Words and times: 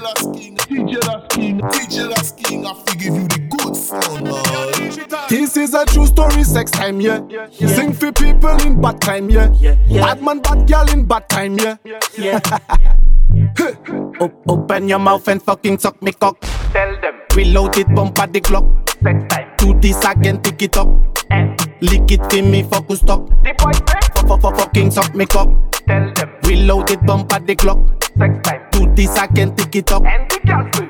DJ 0.00 0.06
Last 0.06 0.32
King, 0.32 0.56
DJ 0.56 1.06
Last 1.06 1.28
King, 1.30 1.60
DJ 1.60 2.08
Last 2.08 2.36
King, 2.38 2.66
I 2.66 2.72
fi 2.72 2.94
give 2.94 3.14
you 3.14 3.28
the 3.28 3.38
good 3.50 3.76
sound, 3.76 4.24
man. 4.24 4.32
Oh. 4.32 5.26
This 5.28 5.56
is 5.58 5.74
a 5.74 5.84
true 5.84 6.06
story, 6.06 6.42
sex 6.42 6.70
time, 6.70 7.00
yeah. 7.02 7.20
Sing 7.50 7.92
for 7.92 8.10
people 8.12 8.56
in 8.62 8.80
bad 8.80 9.00
time, 9.02 9.28
yeah. 9.28 9.48
Bad 9.90 10.22
man, 10.22 10.40
bad 10.40 10.66
girl 10.66 10.88
in 10.90 11.04
bad 11.04 11.28
time, 11.28 11.58
yeah. 11.58 12.40
Op- 14.20 14.42
open 14.48 14.88
your 14.88 14.98
mouth 14.98 15.28
and 15.28 15.42
fucking 15.42 15.78
suck 15.78 16.00
me 16.02 16.12
cock. 16.12 16.40
Tell 16.72 16.98
them. 17.02 17.20
Reload 17.34 17.76
it, 17.76 17.94
bump 17.94 18.18
at 18.20 18.32
the 18.32 18.40
clock. 18.40 18.64
Sex 19.02 19.34
time. 19.34 19.52
Do 19.58 19.78
this 19.80 20.02
again, 20.04 20.40
pick 20.40 20.62
it 20.62 20.76
up. 20.78 20.88
And 21.30 21.60
Lick 21.82 22.10
it 22.10 22.32
in 22.34 22.50
me, 22.50 22.62
focus 22.62 23.00
stop. 23.00 23.28
The 23.42 23.54
boy 23.58 23.72
say. 23.72 23.98
F- 24.16 24.24
f- 24.30 24.44
f- 24.44 24.56
fucking 24.58 24.90
suck 24.92 25.14
me 25.14 25.26
cock. 25.26 25.48
Tell 25.86 26.12
them. 26.14 26.30
Reload 26.44 26.90
it, 26.90 27.04
bump 27.06 27.32
at 27.34 27.46
the 27.46 27.54
clock. 27.54 27.78
Sex 28.18 28.48
time. 28.48 28.59
Tout 28.80 28.88
di 28.96 29.04
sa 29.04 29.26
ken 29.28 29.50
tikitok 29.52 30.00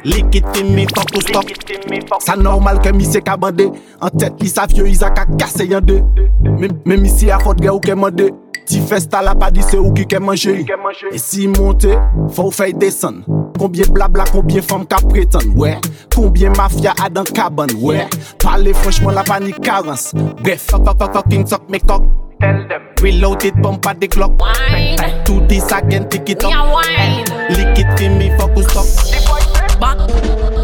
Likit 0.06 0.46
fi 0.54 0.62
mi 0.62 0.84
fok 0.86 1.16
ou 1.18 1.22
stok 1.26 1.48
Sa 2.22 2.36
normal 2.38 2.78
ke 2.78 2.92
mi 2.94 3.02
se 3.02 3.18
kabande 3.18 3.66
An 3.98 4.14
tet 4.14 4.38
li 4.38 4.46
sa 4.46 4.68
vyo 4.70 4.86
iza 4.86 5.08
ka 5.10 5.24
kase 5.34 5.66
yande 5.66 5.96
Men 6.46 6.78
mi 6.86 7.10
si 7.10 7.32
a 7.34 7.40
fote 7.42 7.64
gen 7.64 7.72
ou 7.74 7.82
ke 7.82 7.96
mande 7.98 8.28
Ti 8.70 8.78
festa 8.86 9.24
la 9.26 9.34
pa 9.34 9.48
di 9.50 9.64
se 9.66 9.74
ou 9.80 9.90
ki 9.96 10.06
ke 10.06 10.20
manje 10.22 10.54
E 11.10 11.18
si 11.18 11.48
monte, 11.50 11.90
fò 12.30 12.46
ou 12.46 12.54
fey 12.54 12.76
desen 12.78 13.24
Kombye 13.58 13.90
blabla, 13.90 14.28
kombye 14.30 14.62
fòm 14.62 14.86
ka 14.88 15.02
preten 15.10 15.50
ouais. 15.58 15.74
Kombye 16.14 16.48
mafya 16.54 16.94
adan 17.02 17.26
kaban 17.34 17.74
ouais. 17.82 18.06
Pale 18.38 18.70
franchman 18.84 19.18
la 19.18 19.26
pa 19.26 19.40
ni 19.42 19.50
karans 19.58 20.12
Bref, 20.44 20.70
fok 20.70 20.86
fok 20.86 21.02
fok 21.02 21.18
fok, 21.18 21.30
king 21.34 21.42
sok 21.42 21.66
me 21.66 21.82
kok 21.82 22.06
Reload 23.02 23.44
it, 23.44 23.58
bump 23.60 23.84
at 23.86 23.98
the 24.00 24.06
clock 24.08 24.38
Tout 25.26 25.42
di 25.50 25.58
sa 25.58 25.82
gen 25.90 26.06
tikitok 26.08 26.54
it 27.98 27.98
up 27.98 27.98
Yeah, 27.98 27.98
wine. 27.98 27.98
Lick 27.98 27.98
it 27.98 27.98
for 27.98 28.10
me, 28.10 28.30
focus 28.38 28.66
stop 28.70 28.86
The 29.10 29.18
boy 29.26 29.40
say. 29.40 29.78
Ban, 29.80 29.96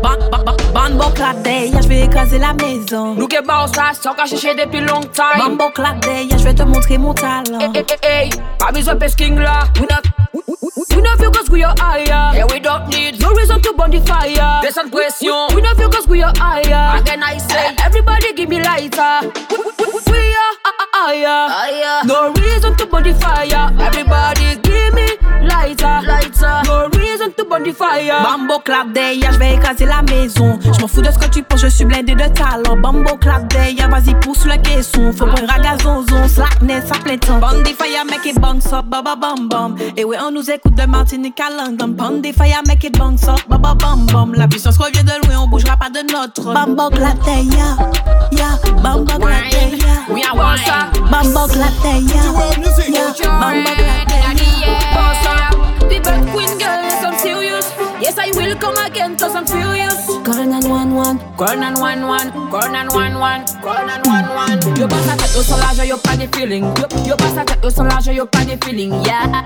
ban, 0.03 0.31
ban, 0.31 0.45
ban, 0.45 0.57
bambo 0.75 1.11
claque 1.15 1.43
derrière, 1.43 1.81
je 1.83 1.89
vais 1.89 2.01
écraser 2.03 2.39
la 2.39 2.53
maison. 2.53 3.15
Nous 3.15 3.27
que 3.29 3.41
boss 3.41 3.75
là, 3.77 3.93
c'est 3.95 4.09
encore 4.09 4.27
cherché 4.27 4.55
depuis 4.55 4.81
longtemps. 4.81 5.23
Bambo 5.39 5.71
claque 5.71 6.01
derrière, 6.01 6.39
je 6.39 6.45
vais 6.45 6.55
te 6.55 6.63
montrer 6.63 6.99
mon 6.99 7.15
talent. 7.15 7.73
Hey, 7.75 7.85
hey, 8.03 8.27
hey, 8.27 8.31
pas 8.59 8.73
besoin 8.73 8.95
de 8.95 8.99
pesking 9.01 9.39
là. 9.39 9.65
We 9.81 9.87
not, 9.89 10.03
we, 10.35 10.43
we, 10.47 10.97
we 10.97 11.03
not 11.03 11.19
feel 11.19 11.31
cause 11.31 11.49
we 11.51 11.65
are 11.65 11.75
higher. 11.81 12.37
Yeah, 12.37 12.45
we 12.53 12.61
don't 12.61 12.89
need 12.89 13.19
no 13.21 13.31
reason 13.33 13.61
to 13.63 13.73
burn 13.73 13.91
the 13.91 14.01
fire. 14.07 14.61
There's 14.61 14.75
some 14.75 14.91
pression. 14.91 15.49
We 15.55 15.63
not 15.63 15.77
feel 15.79 15.89
cause 15.89 16.07
we 16.07 16.23
are 16.23 16.33
higher. 16.37 16.99
Again 17.01 17.23
I 17.23 17.39
say, 17.39 17.75
everybody 17.83 18.35
give 18.35 18.51
me 18.51 18.61
lighter. 18.63 19.33
We, 19.51 19.57
we, 19.57 19.73
we, 19.79 20.01
we 20.13 20.19
are 20.19 20.55
higher. 20.93 21.49
Higher. 21.49 22.05
No 22.07 22.33
reason 22.35 22.77
to 22.77 22.87
burn 22.87 23.05
the 23.05 23.15
fire. 23.15 23.73
Everybody 23.81 24.57
fire. 27.65 28.23
Bambo 28.23 28.59
claque 28.61 28.93
derrière, 28.93 29.33
je 29.33 29.39
vais 29.39 29.55
écraser 29.55 29.87
la 29.87 30.03
maison. 30.03 30.59
Je 30.63 30.81
m'en 30.81 30.89
fous 30.89 31.01
de 31.03 31.11
ce 31.11 31.19
que 31.19 31.27
tu 31.29 31.43
penses, 31.43 31.61
je 31.61 31.69
suis 31.69 31.85
blindé 31.85 32.15
de 32.15 32.29
talent. 32.29 32.77
Bambo 32.77 33.17
claque 33.17 33.49
derrière, 33.49 33.89
vas-y 33.89 34.15
pousse 34.21 34.45
le 34.45 34.57
caisson. 34.59 35.13
Faut 35.13 35.27
prendre 35.27 35.47
ragazonzon, 35.49 36.29
slackness 36.29 36.85
à 36.91 36.99
plein 37.03 37.17
temps. 37.19 37.39
Bandé 37.39 37.73
fire, 37.75 38.05
make 38.05 38.25
it 38.27 38.39
bounce 38.41 38.73
up, 38.73 38.85
baba 38.87 39.17
bam 39.17 39.49
bam. 39.49 39.77
Et 39.97 40.05
ouais, 40.05 40.17
on 40.27 40.31
nous 40.31 40.49
écoute 40.51 40.75
de 40.75 40.87
Martinique 40.87 41.41
à 41.41 41.51
London. 41.51 41.89
Bandé 41.89 42.33
fire, 42.33 42.63
make 42.67 42.85
it 42.85 42.99
bounce 42.99 43.25
up, 43.29 43.41
baba 43.49 43.75
bam 43.75 44.07
bam. 44.07 44.33
La 44.35 44.47
puissance 44.49 44.79
revient 44.79 45.05
de 45.05 45.27
loin, 45.27 45.41
on 45.45 45.49
bougera 45.49 45.77
pas 45.77 45.91
de 45.91 46.01
notre. 46.13 46.53
Bambo 46.53 46.91
claque 46.91 47.23
derrière, 47.25 47.77
yeah. 48.33 48.59
Bambo 48.83 49.19
claque 49.19 49.51
derrière. 49.51 49.87
We 50.11 50.23
are 50.25 50.37
one. 50.37 50.59
Bambo 51.11 51.47
derrière, 51.83 52.35
World 52.35 52.59
music. 52.59 52.89
yeah. 52.89 53.31
Bambo 53.41 53.71
derrière. 53.77 54.05
The 55.89 56.01
bad 56.03 56.27
queen 56.33 56.59
girl, 56.59 56.83
yes, 58.17 58.19
I 58.19 58.31
will 58.37 58.57
come 58.57 58.77
again, 58.79 59.17
cause 59.17 59.35
I'm 59.35 59.47
furious. 59.47 60.07
Call 60.25 60.45
911. 60.45 61.19
Call 61.37 61.57
911, 61.57 62.51
call 62.51 62.71
911, 62.73 63.57
call 63.63 63.87
911. 63.87 64.79
Yo 64.79 64.89
passe 64.89 65.07
la 65.07 65.17
tête 65.17 65.37
au 65.37 65.43
solage, 65.43 65.87
yo 65.89 65.97
pas 65.99 66.17
de 66.17 66.27
feeling. 66.35 66.65
Yo, 66.65 67.05
yo 67.05 67.17
passe 67.17 67.35
la 67.37 67.45
tête 67.45 67.65
au 67.65 67.71
solage, 67.71 68.07
yo 68.07 68.27
pas 68.27 68.45
de 68.45 68.57
feeling. 68.65 68.93
Yeah. 69.05 69.45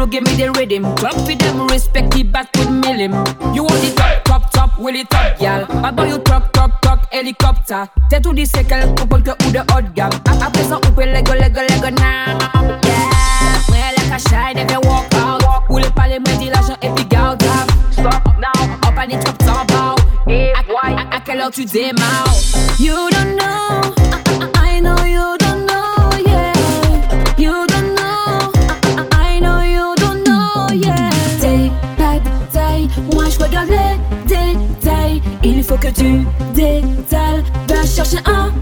You 0.00 0.06
give 0.06 0.22
me 0.22 0.34
the 0.34 0.50
rhythm. 0.56 0.94
Clap 0.94 1.12
for 1.12 1.34
them, 1.36 1.66
respect 1.68 2.10
the 2.12 2.22
back 2.22 2.48
with 2.56 2.68
millim. 2.70 3.12
You 3.54 3.64
want 3.64 3.80
the 3.82 3.92
top, 3.94 4.24
top, 4.24 4.50
top, 4.50 4.78
will 4.78 4.94
it 4.96 5.10
top, 5.10 5.38
gal. 5.38 5.64
About 5.84 6.08
you 6.08 6.18
truck, 6.20 6.52
truck, 6.54 6.80
truck, 6.80 7.00
helicopter. 7.12 7.84
T'es 8.08 8.20
tout 8.20 8.32
dit 8.32 8.46
c'est 8.46 8.64
quel 8.64 8.94
couple 8.94 9.22
que 9.22 9.30
ou 9.30 9.50
de 9.50 9.58
haut 9.58 9.82
gamme. 9.94 10.10
A- 10.26 10.46
Après 10.46 10.62
on 10.72 10.80
lego, 11.04 11.32
lego, 11.34 11.60
lego 11.60 11.90
now. 11.90 12.38
Yeah. 12.82 13.60
Ouais, 13.68 13.92
like 13.96 14.10
a 14.10 14.54
they 14.54 14.64
can 14.64 14.80
walk 14.88 15.12
out. 15.14 15.42
Ou 15.68 15.78
les 15.78 15.90
palais, 15.90 16.18
me 16.18 16.36
dit 16.38 16.48
l'argent 16.50 16.76
et 16.82 16.88
des 19.10 19.18
trucs 19.18 19.42
sans 19.42 19.64
bas. 19.66 19.94
À, 20.28 20.86
à, 20.86 21.16
à 21.16 21.20
quelle 21.24 21.40
heure 21.40 21.50
tu 21.50 21.64
démarres? 21.64 22.34
You 22.78 22.94
don't 23.10 23.36
know, 23.36 23.92
I, 24.62 24.80
know 24.80 24.96
you 25.04 25.36
don't 25.38 25.66
know, 25.66 26.10
yeah. 26.24 26.52
You 27.36 27.66
don't 27.66 27.94
know, 27.94 28.52
I, 29.12 29.40
know 29.40 29.60
you 29.62 29.94
don't 29.96 30.22
know, 30.24 30.72
yeah. 30.72 31.10
Pas 31.96 32.18
de 32.20 32.52
taille, 32.52 32.88
moi 33.12 33.24
je 33.28 33.38
regarde 33.42 33.68
les 33.68 33.98
détails. 34.26 35.22
Il 35.42 35.62
faut 35.64 35.76
que 35.76 35.88
tu 35.88 36.24
détales, 36.54 37.42
va 37.68 37.84
chercher 37.84 38.18
un 38.26 38.52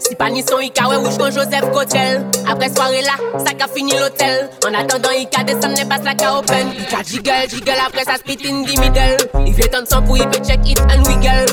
Si 0.00 0.14
pas 0.14 0.30
ni 0.30 0.42
son 0.42 0.58
Ika, 0.60 0.88
ouais, 0.88 0.96
rouge 0.96 1.16
Joseph 1.32 1.70
Cotel. 1.72 2.24
Après 2.50 2.68
soirée 2.68 3.02
là, 3.02 3.12
ça 3.38 3.52
qu'a 3.52 3.68
fini 3.68 3.92
l'hôtel. 3.92 4.48
En 4.66 4.74
attendant, 4.74 5.10
Ika 5.10 5.44
descend, 5.44 5.76
n'est 5.76 5.84
pas 5.84 5.98
la 5.98 6.14
qu'a 6.14 6.38
open. 6.38 6.68
Ika 6.78 7.02
jiggle, 7.02 7.48
jiggle, 7.48 7.72
après 7.86 8.04
ça 8.04 8.16
split 8.16 8.38
in 8.48 8.64
the 8.64 8.78
middle. 8.78 9.16
Il 9.46 9.54
veut 9.54 9.68
tendre 9.68 9.88
son 9.88 10.02
pour 10.02 10.16
il 10.16 10.28
peut 10.28 10.42
check 10.44 10.60
it 10.68 10.80
and 10.80 11.02
wiggle. 11.08 11.46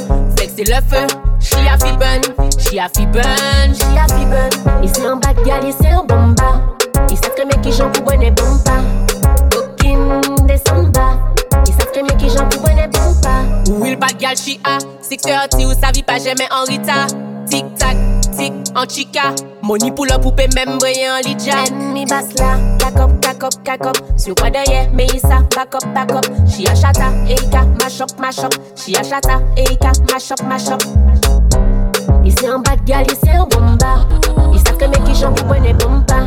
C'est 0.56 0.68
le 0.68 0.76
feu, 0.88 1.08
she 1.40 1.56
a 1.68 1.78
fi 1.84 1.98
burn, 1.98 2.22
she 2.60 2.78
a 2.78 2.88
fi 2.88 3.08
burn, 3.08 3.74
she 3.74 3.98
a 3.98 4.08
fi 4.08 4.24
burn. 4.26 4.84
Il 4.84 4.90
c'est 4.94 5.04
un 5.04 5.16
bad 5.16 5.36
il 5.46 5.74
c'est 5.82 5.90
un 5.90 6.04
bomba. 6.04 6.62
Il 7.10 7.18
sait 7.18 7.30
très 7.36 7.46
bien 7.46 7.60
qui 7.60 7.72
j'en 7.72 7.90
pour 7.90 8.04
bonne 8.04 8.30
bomba. 8.36 8.78
Aucune 9.58 10.46
descenda. 10.46 11.18
Il 11.66 11.74
sait 11.74 11.90
très 11.92 12.04
bien 12.04 12.16
qui 12.18 12.30
j'en 12.30 12.48
pour 12.50 12.62
bonne 12.62 12.88
bomba. 12.92 13.80
Will 13.80 13.96
bad 13.96 14.16
gal 14.20 14.38
she 14.38 14.60
a 14.64 14.78
630 15.02 15.66
ou 15.66 15.72
sa 15.72 15.92
vie 15.92 16.04
pas 16.04 16.20
jamais 16.20 16.48
en 16.52 16.66
rita 16.66 17.08
Tic 17.48 17.66
tac, 17.78 17.98
tic 18.38 18.54
en 18.76 18.86
chica. 18.88 19.34
Money 19.62 19.92
pour 19.92 20.06
la 20.06 20.20
poupée, 20.20 20.48
même 20.56 20.78
briller 20.78 21.10
en 21.10 21.28
lidja. 21.28 21.66
Ennemi 21.68 22.06
basse 22.06 22.34
là, 22.38 22.58
back 22.80 23.00
up. 23.00 23.98
Sur 24.18 24.36
quoi 24.36 24.50
derrière, 24.50 24.92
Melissa, 24.92 25.40
back 25.56 25.76
up, 25.76 25.86
back 25.94 26.12
up. 26.12 26.26
Chia 26.48 26.74
chata, 26.76 27.12
Erika, 27.28 27.64
mash 27.82 28.02
up, 28.02 28.10
mash 28.20 28.40
up. 28.40 28.54
Chia 28.76 29.02
chata, 29.04 29.42
Erika, 29.58 29.92
mash 30.12 30.32
up, 30.32 30.42
mash 30.48 30.70
up. 30.70 30.82
Ici 32.24 32.50
en 32.50 32.60
bas 32.60 32.76
de 32.76 32.84
gal, 32.86 33.06
ici 33.12 33.30
en 33.38 33.48
bomba. 33.48 34.06
Ils 34.54 34.60
savent 34.60 34.78
que 34.78 34.86
mes 34.86 35.04
qui 35.06 35.16
j'en 35.20 35.32
vous 35.32 35.44
prenez 35.46 35.74
bomba. 35.74 36.24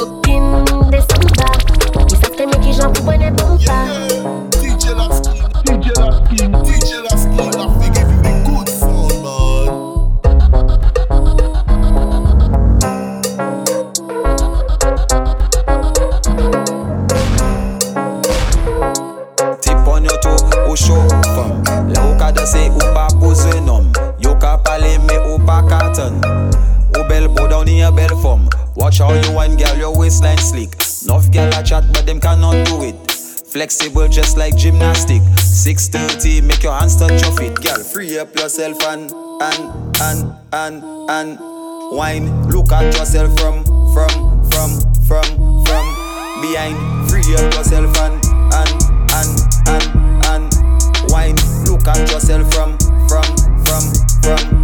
Aucune 0.00 0.90
des 0.90 1.00
samba. 1.00 1.50
Ils 2.08 2.16
savent 2.16 2.36
que 2.36 2.44
mes 2.44 2.64
qui 2.64 2.72
j'en 2.72 2.92
vous 2.92 3.02
prenez 3.02 3.30
bomba. 3.30 4.53
Waistline 30.24 30.38
slick. 30.38 30.74
Enough 31.04 31.30
girl 31.32 31.48
a 31.54 31.62
chat 31.62 31.84
but 31.92 32.06
them 32.06 32.20
cannot 32.20 32.66
do 32.66 32.82
it. 32.82 33.10
Flexible 33.10 34.08
just 34.08 34.36
like 34.36 34.56
gymnastic. 34.56 35.22
630 35.38 36.40
make 36.42 36.62
your 36.62 36.72
hands 36.72 36.96
touch 36.96 37.20
your 37.22 37.32
feet. 37.36 37.54
Girl 37.56 37.82
free 37.84 38.18
up 38.18 38.34
yourself 38.36 38.82
and 38.84 39.12
and 39.42 39.96
and 40.00 40.34
and 40.52 40.84
and 41.10 41.38
Wine. 41.92 42.48
Look 42.48 42.72
at 42.72 42.94
yourself 42.96 43.38
from 43.38 43.64
from 43.92 44.42
from 44.50 44.80
from 45.06 45.64
from 45.64 45.84
behind. 46.40 46.76
Free 47.10 47.34
up 47.36 47.52
yourself 47.54 47.96
and 47.98 48.24
and 48.54 48.70
and 49.12 49.30
and 49.68 50.24
and 50.26 51.10
wine. 51.10 51.36
Look 51.66 51.86
at 51.86 52.10
yourself 52.10 52.52
from, 52.54 52.78
from, 53.06 53.24
from, 53.64 53.82
from, 54.22 54.63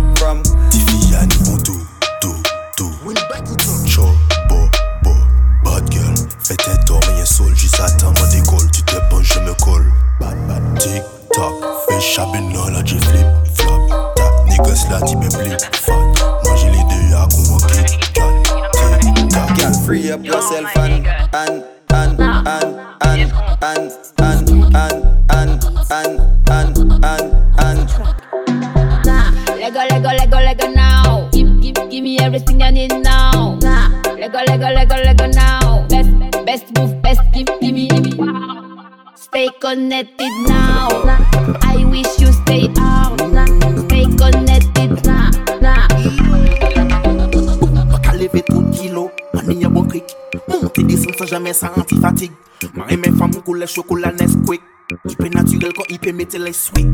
sans 51.21 51.27
jamais 51.27 51.53
sentir 51.53 51.99
fatigue. 52.01 52.33
Marie 52.75 52.97
mes 52.97 53.13
femmes 53.13 53.35
coulent 53.45 53.67
chocolat 53.67 54.13
Nesquik. 54.13 54.63
Du 55.07 55.17
peu 55.17 55.29
naturel 55.29 55.73
quand 55.77 55.85
il 55.91 55.99
peut 55.99 56.13
mettre 56.13 56.39
les 56.39 56.53
suites. 56.53 56.87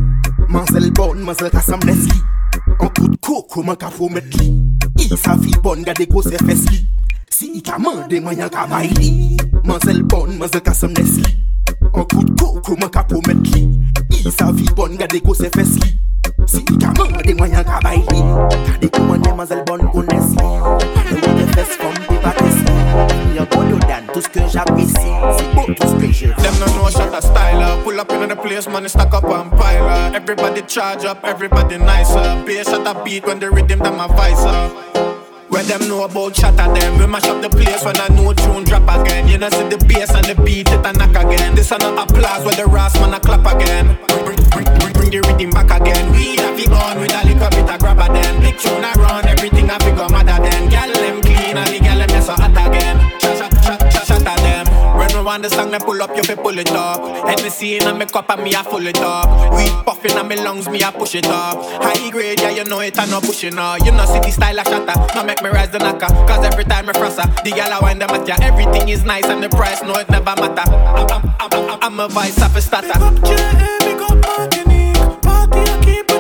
Mansel 0.49 0.91
bonne, 0.93 1.21
mansel 1.21 1.51
kassam 1.51 1.81
leski. 1.87 2.21
En 2.81 2.89
coup 2.89 3.09
de 3.09 3.17
coco, 3.17 3.63
man 3.63 3.77
ka 3.77 3.89
faut 3.89 4.09
mettre 4.09 4.37
li. 4.39 4.53
Il 4.99 5.17
sa 5.17 5.37
fille 5.39 5.55
bonne, 5.63 5.83
gade 5.83 6.07
ko 6.09 6.23
se 6.23 6.37
fes 6.45 6.65
li. 6.71 6.87
Si 7.31 7.53
il 7.55 7.63
ka 7.63 7.79
mande, 7.79 8.21
man 8.21 8.37
yan 8.37 8.51
ka 8.51 8.67
bay 8.67 8.89
li. 8.99 9.37
Mansel 9.65 10.03
bonne, 10.03 10.37
mansel 10.39 10.61
kassam 10.61 10.93
leski. 10.97 11.23
En 11.95 12.05
coup 12.05 12.25
de 12.25 12.35
coco, 12.41 12.77
man 12.77 12.91
ka 12.91 13.07
faut 13.09 13.23
mettre 13.27 13.51
li. 13.55 13.81
Il 14.11 14.33
sa 14.33 14.53
fille 14.53 14.75
bonne, 14.77 14.97
gade 14.97 15.21
ko 15.23 15.35
se 15.35 15.49
fes 15.55 15.79
li. 15.79 15.95
Si 16.47 16.59
i 16.59 16.79
ka 16.79 16.93
mande, 16.99 17.33
man 17.39 17.51
yan 17.51 17.65
ka 17.65 17.81
bay 17.85 18.03
li. 18.11 18.23
Gade 18.67 18.91
ko 18.91 19.05
man 19.05 19.23
mansel 19.37 19.63
bonne, 19.67 19.89
kones 19.93 20.31
li. 20.35 20.49
Gade 21.07 21.21
ko 21.23 21.37
de 21.39 21.53
fes 21.55 21.77
kom 21.81 21.95
de 22.11 22.23
pates 22.23 22.61
li. 22.61 22.66
Y'a 23.57 23.63
beau 23.63 23.79
dan, 23.79 24.05
tout 24.13 24.21
que 24.33 24.41
j'apprécie. 24.53 24.95
C'est 25.39 25.55
beau 25.55 25.73
tout 25.75 25.89
ce 25.89 26.13
je 26.13 26.27
Them 26.27 26.55
no 26.61 26.67
know 26.75 26.91
shot 26.91 27.15
a 27.15 27.21
styler. 27.21 27.83
Pull 27.85 27.99
up 27.99 28.13
in 28.13 28.29
the 28.29 28.37
place, 28.37 28.69
money 28.69 28.89
stack 28.89 29.15
up 29.15 29.25
and 29.25 29.51
pile. 29.51 30.15
Everybody 30.15 30.63
charge 30.63 31.05
up, 31.05 31.25
everybody 31.25 31.79
nicer. 31.79 32.43
Pay 32.45 32.63
shot 32.65 32.87
a 32.87 33.03
beat 33.05 33.27
when 33.27 33.39
the 33.39 33.51
rhythm 33.51 33.79
them 33.79 33.99
a 33.99 34.09
visor. 34.09 34.71
Where 35.49 35.63
them 35.63 35.89
know 35.89 36.05
about 36.05 36.35
shatta 36.35 36.69
them 36.75 36.99
We 36.99 37.07
mash 37.07 37.25
up 37.25 37.41
the 37.41 37.49
place 37.49 37.85
when 37.85 37.97
a 37.97 38.11
new 38.11 38.35
tune 38.35 38.65
drop 38.65 38.83
again 38.91 39.29
You 39.29 39.39
know 39.39 39.49
see 39.49 39.69
the 39.69 39.79
bass 39.87 40.11
and 40.11 40.27
the 40.27 40.35
beat 40.43 40.69
it 40.69 40.85
a 40.85 40.93
knock 40.93 41.15
again 41.15 41.55
This 41.55 41.71
a 41.71 41.79
not 41.79 42.11
applause 42.11 42.45
where 42.45 42.57
the 42.57 42.67
ras 42.67 42.95
man 43.01 43.15
a 43.15 43.21
clap 43.21 43.47
again 43.47 43.97
Bring, 44.27 44.43
bring, 44.51 44.67
bring, 44.81 44.93
bring 44.93 45.11
the 45.11 45.21
rhythm 45.23 45.51
back 45.51 45.71
again 45.71 46.11
We 46.11 46.35
have 46.43 46.59
it 46.59 46.69
on 46.69 46.99
with 46.99 47.15
a 47.15 47.23
little 47.25 47.49
bit 47.49 47.71
of 47.71 47.79
grabber 47.79 48.13
then 48.13 48.41
Big 48.43 48.59
tune 48.59 48.83
a 48.83 48.91
run, 48.99 49.25
everything 49.29 49.71
a 49.71 49.79
big 49.79 49.97
madder 50.11 50.43
then 50.43 50.69
Gal 50.69 50.93
them 50.93 51.23
clean 51.23 51.57
and 51.57 51.69
the 51.71 51.79
gal 51.79 51.99
them 52.05 52.23
so 52.23 52.33
hot 52.35 52.51
again 52.51 53.06
want 55.27 55.43
the 55.43 55.51
song, 55.51 55.73
then 55.73 55.81
pull 55.81 56.01
up, 56.01 56.17
you 56.17 56.23
fi 56.23 56.37
pull 56.37 56.57
it 56.57 56.71
up. 56.71 57.03
Hennessy 57.29 57.77
in 57.77 57.99
my 57.99 58.07
cup 58.07 58.31
and 58.31 58.45
me 58.45 58.55
a 58.55 58.63
full 58.63 58.87
it 58.87 58.97
up. 59.01 59.53
Weed 59.57 59.73
puffin' 59.85 60.17
on 60.17 60.29
me 60.29 60.37
lungs, 60.37 60.69
me 60.69 60.81
a 60.83 60.93
push 60.93 61.17
it 61.17 61.27
up. 61.27 61.59
High 61.83 62.11
grade, 62.11 62.41
yeah, 62.41 62.51
you 62.51 62.65
know 62.65 62.81
it, 62.81 62.99
I 62.99 63.07
no 63.07 63.21
pushing 63.21 63.59
up. 63.59 63.81
You 63.85 63.91
know, 63.91 64.07
the 64.07 64.31
style 64.31 64.59
a 64.59 64.63
shatta, 64.63 65.15
no 65.17 65.25
make 65.25 65.43
me 65.43 65.51
rise 65.51 65.71
the 65.71 65.81
knocker. 65.81 66.07
Cause 66.29 66.47
every 66.47 66.65
time 66.65 66.89
I 66.89 66.93
frost 66.93 67.17
the 67.17 67.51
gal 67.51 67.73
I 67.73 67.81
wind 67.81 68.01
them 68.01 68.11
at 68.11 68.27
ya. 68.29 68.37
Everything 68.41 68.89
is 68.89 69.05
nice 69.05 69.25
and 69.25 69.43
the 69.43 69.49
price, 69.49 69.83
no, 69.83 69.95
it 69.97 70.09
never 70.09 70.25
matter. 70.25 70.71
I'm, 70.71 71.11
I'm, 71.11 71.53
I'm, 71.53 71.83
I'm, 71.83 72.01
a 72.01 72.09
vice 72.09 72.41
of 72.41 72.55
a 72.55 72.63
starter. 72.63 72.93
Big 72.93 73.03
up 73.03 73.25
J.A., 73.25 73.37
eh, 73.37 73.79
big 73.81 74.01
up 74.01 74.17
Martinique. 74.25 75.23
Party, 75.23 75.59
I 75.59 76.16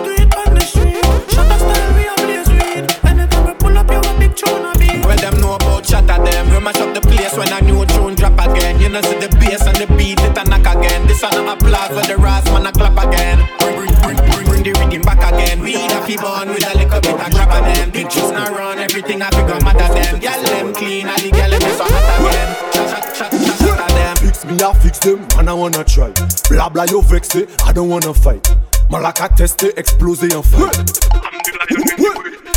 wanna 25.57 25.85
try. 25.85 26.13
Blah 26.51 26.69
blah, 26.69 26.85
you 26.85 27.03
vexé, 27.03 27.49
I 27.67 27.73
don't 27.73 27.89
wanna 27.89 28.15
fight. 28.15 28.47
Malaka 28.91 29.29
testé, 29.29 29.73
explosé 29.77 30.33
en 30.35 30.43
fight. 30.43 30.77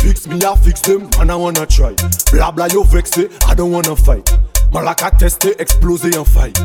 Fix 0.00 0.26
me, 0.26 0.36
I 0.44 0.56
fix 0.56 0.80
them, 0.82 1.08
man, 1.18 1.30
I 1.30 1.34
wanna 1.34 1.66
try. 1.66 1.94
Blah 2.32 2.50
blah, 2.52 2.66
you 2.66 2.84
vexé, 2.84 3.28
I 3.48 3.54
don't 3.54 3.72
wanna 3.72 3.96
fight. 3.96 4.30
Malaka 4.72 5.10
testé, 5.10 5.54
explosé 5.58 6.16
en 6.16 6.24
fight. 6.24 6.58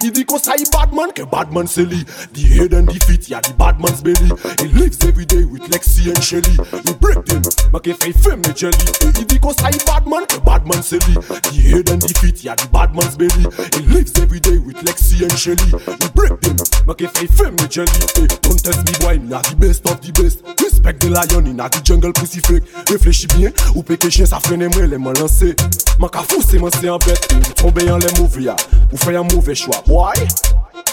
He 0.00 0.10
di 0.10 0.24
kosa 0.24 0.56
he 0.56 0.64
badman 0.72 1.12
ke 1.12 1.28
badman 1.30 1.68
se 1.68 1.82
li. 1.82 2.04
Di 2.32 2.42
head 2.48 2.72
and 2.72 2.88
di 2.88 2.98
feet 3.00 3.28
ya 3.28 3.40
di 3.40 3.52
badman's 3.52 4.00
belly. 4.00 4.32
He 4.60 4.68
lives 4.72 5.04
everyday 5.04 5.44
with 5.44 5.62
Lexi 5.68 6.08
and 6.08 6.22
Shelly. 6.24 6.56
He 6.88 6.92
break 6.96 7.20
them 7.26 7.42
ma 7.72 7.78
ke 7.78 7.92
fey 8.00 8.12
fem 8.12 8.40
ne 8.40 8.52
jelly. 8.52 8.80
He 9.12 9.24
di 9.24 9.38
kosa 9.38 9.68
he 9.68 9.78
badman 9.84 10.24
ke 10.24 10.40
badman 10.42 10.82
se 10.82 10.96
li. 11.04 11.14
Di 11.52 11.60
head 11.68 11.90
and 11.90 12.00
di 12.00 12.14
feet 12.16 12.42
ya 12.44 12.54
di 12.54 12.64
badman's 12.72 13.16
belly. 13.16 13.44
He 13.76 13.82
lives 13.92 14.16
everyday 14.18 14.56
with 14.56 14.80
Lexi 14.88 15.20
and 15.20 15.36
Shelly. 15.36 15.68
He 15.68 16.08
break 16.16 16.40
them 16.40 16.56
ma 16.86 16.94
ke 16.96 17.04
fey 17.04 17.28
fem 17.28 17.54
ne 17.56 17.68
jelly. 17.68 18.00
Don't 18.40 18.56
test 18.56 18.80
me 18.88 18.96
boy 19.04 19.20
na 19.20 19.42
di 19.42 19.54
best 19.60 19.84
of 19.84 20.00
di 20.00 20.12
best. 20.16 20.40
Respect 20.64 21.00
the 21.00 21.10
lion 21.12 21.46
in 21.46 21.60
a 21.60 21.68
di 21.68 21.80
jungle 21.84 22.12
pussy 22.16 22.40
fake. 22.40 22.64
Reflechi 22.88 23.28
bien 23.36 23.52
ou 23.76 23.84
peke 23.84 24.08
chen 24.08 24.24
sa 24.26 24.40
frene 24.40 24.72
mre 24.72 24.88
le 24.88 24.98
man 24.98 25.12
lanse 25.20 25.52
Man 26.00 26.08
ka 26.08 26.22
fouse 26.24 26.56
man 26.56 26.72
se 26.72 26.88
an 26.88 26.98
bet 27.04 27.20
Ou 27.36 27.52
tombe 27.60 27.84
an 27.84 28.00
le 28.00 28.08
mouve 28.16 28.40
ya. 28.48 28.56
Ou 28.92 28.96
fey 28.96 29.20
an 29.20 29.28
mouve 29.28 29.52
chwa 29.52 29.76
Boy, 29.90 30.14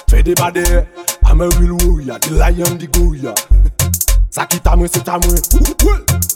fè 0.10 0.24
de 0.26 0.34
bade, 0.34 0.64
amè 1.30 1.46
wil 1.60 1.76
woya, 1.84 2.16
di 2.18 2.32
layan 2.34 2.80
di 2.82 2.88
goya 2.98 3.30
Sa 4.34 4.48
ki 4.50 4.58
ta 4.66 4.74
mwen 4.74 4.90
se 4.90 5.04
ta 5.06 5.20
mwen 5.22 5.38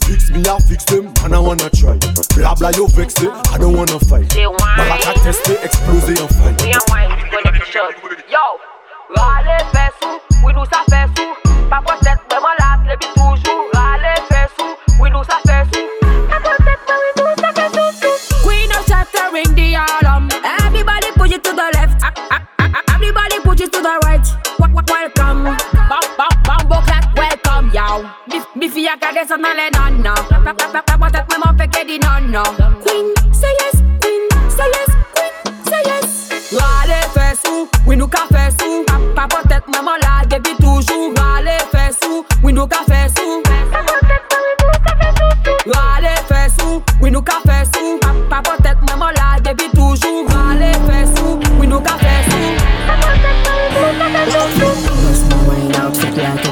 Fix 0.06 0.30
mi 0.30 0.46
a 0.46 0.54
fix 0.68 0.84
dem, 0.86 1.10
man 1.22 1.34
a 1.34 1.42
wanna 1.42 1.68
try. 1.74 1.98
Bla 2.36 2.54
bla 2.54 2.70
yo 2.78 2.86
vekse, 2.86 3.26
I 3.50 3.58
don't 3.58 3.74
wanna 3.74 3.98
fight. 4.06 4.30
Baraka 4.78 5.12
teste, 5.24 5.58
eksplose 5.58 6.14
yon 6.14 6.30
fay 6.38 6.54
Yo, 8.30 8.46
rale 9.18 9.58
fè 9.74 9.90
sou, 9.98 10.22
wè 10.46 10.54
nou 10.54 10.66
sa 10.70 10.86
fè 10.86 11.02
sou 11.16 11.34
Pa 11.66 11.82
poch 11.82 11.98
tèt 12.06 12.22
mwen 12.30 12.31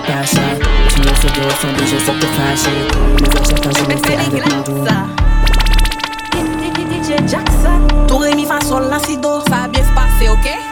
passion. 0.06 0.42
Tu 0.88 1.00
que 6.72 6.82
DJ 6.82 7.28
Jackson, 7.28 8.06
tout 8.06 8.18
rémi 8.18 8.44
fa 8.46 8.60
sol 8.60 8.84
ça 9.48 9.64
a 9.64 9.68
bien 9.68 9.82
se 9.82 9.92
passer, 9.92 10.28
ok? 10.28 10.69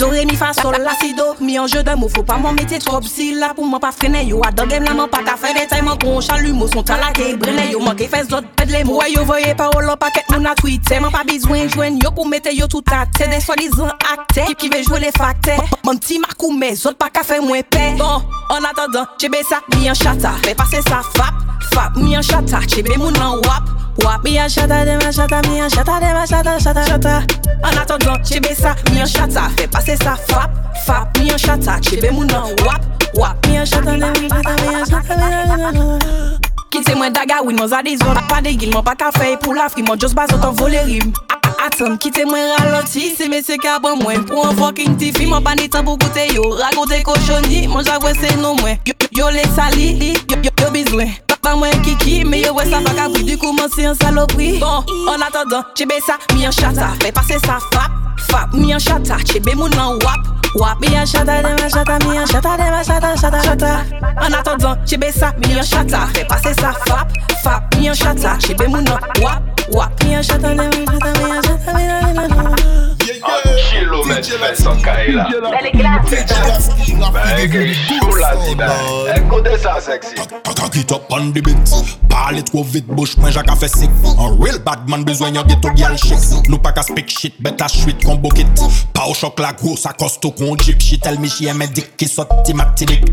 Do, 0.00 0.08
re, 0.08 0.24
mi, 0.24 0.34
fa, 0.34 0.54
sol, 0.56 0.80
la, 0.80 0.96
si, 0.98 1.12
do. 1.12 1.36
Mi 1.40 1.58
anje 1.60 1.82
de 1.84 1.94
mou, 2.00 2.08
fò 2.08 2.24
pa 2.24 2.38
mò 2.40 2.54
metye 2.56 2.78
trop. 2.80 3.04
Si 3.04 3.34
la 3.36 3.50
pou 3.54 3.66
mò 3.68 3.78
pa 3.82 3.90
frene 3.92 4.22
yo 4.24 4.40
A 4.46 4.50
do 4.54 4.64
gem 4.70 4.84
la 4.86 4.94
mò 4.96 5.06
pa 5.10 5.22
ka 5.26 5.36
fè 5.40 5.52
detay 5.56 5.82
Mò 5.84 5.96
kon 6.00 6.22
chalu 6.24 6.52
mò 6.56 6.68
son 6.70 6.84
talake 6.86 7.34
Brene 7.40 7.66
yo. 7.72 7.80
Mò 7.84 7.94
ke 7.98 8.08
fè 8.08 8.22
zot 8.28 8.46
pedle 8.56 8.84
mò 8.88 9.02
Yo 9.10 9.24
voye 9.28 9.54
parol 9.58 9.90
an 9.92 9.98
paket 10.00 10.30
moun 10.30 10.48
a 10.48 10.54
tweete 10.58 11.00
Mò 11.02 11.10
pa 11.12 11.24
bizwen 11.28 11.68
jwen 11.74 11.98
yo 12.04 12.12
pou 12.16 12.28
mette 12.28 12.54
yo 12.56 12.68
tout 12.70 12.94
akte 12.94 13.28
De 13.30 13.40
solizan 13.44 13.92
akte, 13.98 14.46
kip 14.48 14.60
ki 14.62 14.72
ve 14.72 14.82
jwe 14.86 15.02
le 15.06 15.12
fakte 15.16 15.58
Mò 15.84 15.96
mti 15.96 16.20
makou 16.22 16.52
me, 16.56 16.74
zot 16.78 16.98
pa 17.00 17.10
ka 17.12 17.24
fè 17.26 17.40
mwen 17.44 17.66
pe 17.68 17.90
Bon, 17.98 18.22
an 18.50 18.64
atadan, 18.64 19.06
chebe 19.18 19.42
sa, 19.44 19.60
mi 19.74 19.88
an 19.88 19.94
chata. 19.94 20.32
Fè 20.44 20.54
pase 20.56 20.80
sa, 20.86 21.02
fap, 21.16 21.34
fap, 21.74 21.96
mi 21.96 22.14
an 22.16 22.22
chata. 22.22 22.60
Chebe 22.68 22.96
moun 22.98 23.16
an 23.20 23.40
wap, 23.44 23.68
wap. 24.04 24.24
Mi 24.24 24.38
an 24.38 24.48
chata, 24.48 24.84
dem 24.84 25.02
an 25.04 25.12
chata, 25.12 25.40
mi 25.48 25.60
an 25.60 25.68
chata, 25.70 25.98
dem 26.00 26.16
an 26.16 26.26
chata, 26.26 26.56
chata, 26.58 26.84
chata 26.88 27.14
An 27.62 27.76
atadan, 27.76 28.22
chebe 28.24 28.54
sa, 28.54 28.74
mi 28.90 29.00
an 29.00 29.06
chata. 29.06 29.48
Fè 29.56 29.66
pase 29.70 29.89
se 29.90 30.04
sa 30.04 30.16
fap, 30.16 30.50
fap 30.86 31.18
Mi 31.18 31.30
an 31.30 31.38
chata, 31.38 31.78
chebe 31.80 32.10
moun 32.12 32.30
an 32.30 32.54
wap, 32.64 32.82
wap. 33.14 33.46
Mi 33.46 33.56
an 33.58 33.66
chata, 33.66 33.96
ne 33.96 34.10
mi 34.20 34.28
chata, 34.28 34.54
mi 34.62 34.74
an 34.74 34.84
chata, 34.84 35.16
mi 35.16 35.34
an 35.34 35.48
chata 35.48 36.40
Kite 36.70 36.94
mwen 36.94 37.12
daga 37.12 37.42
win, 37.42 37.56
mwen 37.56 37.68
zade 37.68 37.96
zon 37.96 38.20
Pa 38.28 38.40
de 38.40 38.54
gil, 38.54 38.70
mwen 38.70 38.84
pa 38.84 38.94
ka 38.94 39.10
fey 39.18 39.36
pou 39.42 39.54
la 39.54 39.68
fri 39.68 39.82
Mwen 39.82 39.98
jos 39.98 40.14
bazot 40.14 40.44
an 40.46 40.54
vole 40.54 40.84
rim. 40.86 41.12
Atem, 41.66 41.98
kite 41.98 42.24
mwen 42.24 42.52
raloti, 42.58 43.10
se 43.16 43.28
mese 43.28 43.58
ka 43.58 43.78
ban 43.82 43.98
mwen. 44.00 44.22
Pou 44.28 44.44
an 44.46 44.54
fokin 44.56 44.96
ti 45.00 45.10
fi, 45.16 45.26
mwen 45.26 45.42
pa 45.44 45.56
ni 45.58 45.68
tan 45.68 45.84
pou 45.84 45.98
koute 45.98 46.28
yo. 46.34 46.46
Ragote 46.60 47.02
koshoni, 47.04 47.66
mwen 47.68 47.84
javwe 47.84 48.14
se 48.20 48.36
nou 48.38 48.54
mwen. 48.62 48.78
Yo, 48.86 48.94
yo 49.18 49.30
le 49.34 49.44
sali, 49.56 49.90
yo, 50.30 50.38
yo, 50.38 50.54
yo 50.62 50.70
bizwen. 50.76 51.12
Pas 51.42 51.56
moins 51.56 51.70
kiki, 51.82 52.24
mais 52.24 52.48
ouais, 52.50 52.66
ça 52.66 52.78
va 52.80 52.90
qu'à 52.90 53.22
du 53.22 53.38
coup, 53.38 53.56
c'est 53.74 53.86
un 53.86 53.94
saloperie. 53.94 54.58
Bon, 54.58 54.84
en 55.08 55.20
attendant, 55.20 55.64
j'ai 55.74 55.86
ça, 56.00 56.18
mis 56.34 56.46
en 56.46 56.50
chata. 56.50 56.88
Fais 57.02 57.12
passer 57.12 57.38
ça, 57.44 57.58
fap, 57.72 57.90
fap, 58.18 58.52
mis 58.52 58.74
en 58.74 58.78
chata. 58.78 59.16
J'ai 59.24 59.40
mon 59.54 59.66
en 59.78 59.94
wap, 59.94 60.20
wap, 60.56 60.80
mis 60.80 60.98
en 60.98 61.06
chata, 61.06 61.42
de 61.42 61.62
ma 61.62 61.68
chata, 61.68 61.98
mis 62.06 62.18
en 62.18 62.26
chata, 62.26 62.56
de 62.56 62.70
ma 62.70 62.82
chata, 62.82 63.16
chata, 63.16 63.42
chata. 63.42 63.76
En 64.20 64.32
attendant, 64.32 64.76
j'ai 64.84 64.98
ça, 65.12 65.32
mis 65.38 65.58
en 65.58 65.62
chata. 65.62 66.08
Fais 66.14 66.24
passer 66.24 66.52
ça, 66.60 66.72
fap, 66.86 67.08
fap, 67.42 67.74
mis 67.76 67.90
en 67.90 67.94
chata. 67.94 68.36
J'ai 68.38 68.54
mon 68.68 68.78
en 68.78 69.22
wap, 69.22 69.42
wap, 69.72 70.04
mis 70.04 70.16
en 70.16 70.22
chata, 70.22 70.50
de 70.50 70.54
ma 70.54 70.70
chata, 70.70 71.12
mis 71.18 71.32
en 71.32 71.42
chata, 71.42 71.72
mis 71.72 72.18
en 72.18 72.28
chata. 72.28 72.79
An 73.22 73.40
kilometre 73.68 74.38
fè 74.40 74.50
san 74.56 74.80
kay 74.80 75.12
la 75.12 75.26
Mè 77.10 77.46
gen 77.52 77.72
chou 77.86 78.16
la 78.16 78.30
di 78.38 78.54
bè 78.56 78.68
E 79.12 79.18
kote 79.28 79.56
sa 79.60 79.76
seksi 79.84 80.16
Kaka 80.46 80.68
ki 80.72 80.84
top 80.88 81.10
an 81.16 81.30
di 81.34 81.42
bit 81.44 81.74
Pali 82.10 82.42
tro 82.48 82.64
vit 82.72 82.86
bouch 82.88 83.18
mwen 83.20 83.34
jaka 83.34 83.56
fè 83.60 83.68
sik 83.72 83.92
An 84.16 84.38
real 84.40 84.60
badman 84.64 85.04
bezwen 85.08 85.36
yon 85.36 85.48
geto 85.50 85.72
gyal 85.76 85.98
chik 86.00 86.48
Nou 86.48 86.60
pa 86.62 86.72
ka 86.76 86.84
spik 86.86 87.12
shit 87.12 87.36
bet 87.44 87.60
a 87.60 87.68
chwit 87.72 88.00
kon 88.06 88.20
bokit 88.22 88.64
Pa 88.96 89.08
ou 89.08 89.16
chok 89.16 89.42
la 89.44 89.52
gros 89.58 89.84
akosto 89.90 90.32
kon 90.38 90.56
jip 90.64 90.80
Shit 90.80 91.08
el 91.10 91.20
mi 91.20 91.32
chie 91.32 91.52
mè 91.56 91.68
dik 91.74 91.96
ki 92.00 92.08
sot 92.08 92.32
ti 92.46 92.56
mak 92.56 92.72
ti 92.80 92.88
dik 92.88 93.04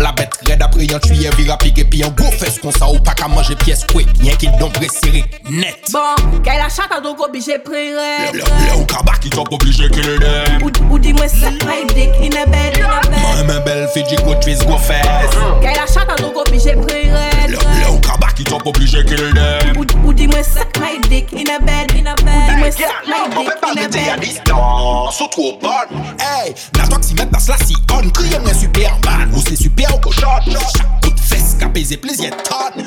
La 0.00 0.10
bet 0.18 0.40
red 0.48 0.62
apre 0.64 0.88
yon 0.88 1.00
tuye 1.04 1.30
vira 1.38 1.56
pige 1.62 1.86
Pi 1.88 2.02
yon 2.02 2.12
go 2.18 2.28
fes 2.34 2.58
kon 2.60 2.74
sa 2.74 2.90
ou 2.90 3.00
pa 3.06 3.14
ka 3.16 3.30
manje 3.30 3.56
piyes 3.62 3.84
kwek 3.92 4.10
Yen 4.24 4.36
ki 4.42 4.50
don 4.58 4.72
pre 4.74 4.90
sirik 4.92 5.38
net 5.48 5.88
Bon, 5.94 6.40
kay 6.44 6.58
la 6.58 6.68
chata 6.72 6.98
do 7.04 7.14
go 7.14 7.28
bi 7.32 7.42
jè 7.44 7.60
pre 7.62 7.86
rep 7.94 8.34
Le 8.34 8.72
ou 8.74 8.88
kaba 8.90 9.14
ki 9.22 9.30
top 9.34 9.53
obligé 9.54 9.88
qu'il 9.88 10.02
l'aime 10.02 10.62
Ou, 10.90 10.98
dis-moi 10.98 11.28
ça, 11.28 11.50
my 11.50 11.86
dick 11.94 12.10
in 12.20 12.36
a 12.36 12.46
bed, 12.46 12.78
in 12.78 13.50
a 13.50 13.60
bel 13.60 13.88
fi 13.92 14.02
di 14.08 14.16
kout 14.16 14.44
fis 14.44 14.62
gwo 14.64 14.78
fes 14.78 15.36
Kè 15.62 15.74
la 15.76 15.86
chata 15.86 16.16
obligé 16.34 16.74
Le 16.74 17.90
ou 17.90 18.00
kabak 18.00 18.34
ki 18.34 18.44
top 18.44 18.66
obligé 18.66 19.04
qu'il 19.04 19.22
l'aime 19.34 19.76
Ou, 19.76 20.12
dis-moi 20.12 20.42
ça, 20.42 20.66
my 20.80 20.98
dick 21.08 21.32
in 21.32 21.50
a 21.54 21.58
bed, 21.58 21.92
in 21.92 22.14
dis-moi 22.14 22.70
ça, 22.70 22.90
my 23.06 23.28
dick 23.30 23.30
in 23.30 23.30
a 23.30 23.30
bed 23.30 23.36
On 23.36 23.44
peut 23.44 23.60
pas 23.60 23.74
m'aider 23.74 24.08
à 24.10 24.16
distance, 24.16 25.22
trop 25.30 25.58
bonne. 25.60 26.00
Hey, 26.20 26.54
la 26.76 26.86
toi 26.86 26.98
si 27.00 27.14
mette 27.14 27.30
dans 27.30 27.38
cela 27.38 27.56
si 27.64 27.74
on 27.92 28.54
Superman, 28.54 29.30
ou 29.34 29.40
c'est 29.46 29.56
super 29.56 29.94
ou 29.94 29.98
cochon 29.98 30.26
Chaque 30.46 31.00
coup 31.02 31.10
de 31.10 31.20
fesse, 31.20 31.56
qu'apaisé 31.58 31.96
plaisir 31.96 32.30
tonne. 32.42 32.84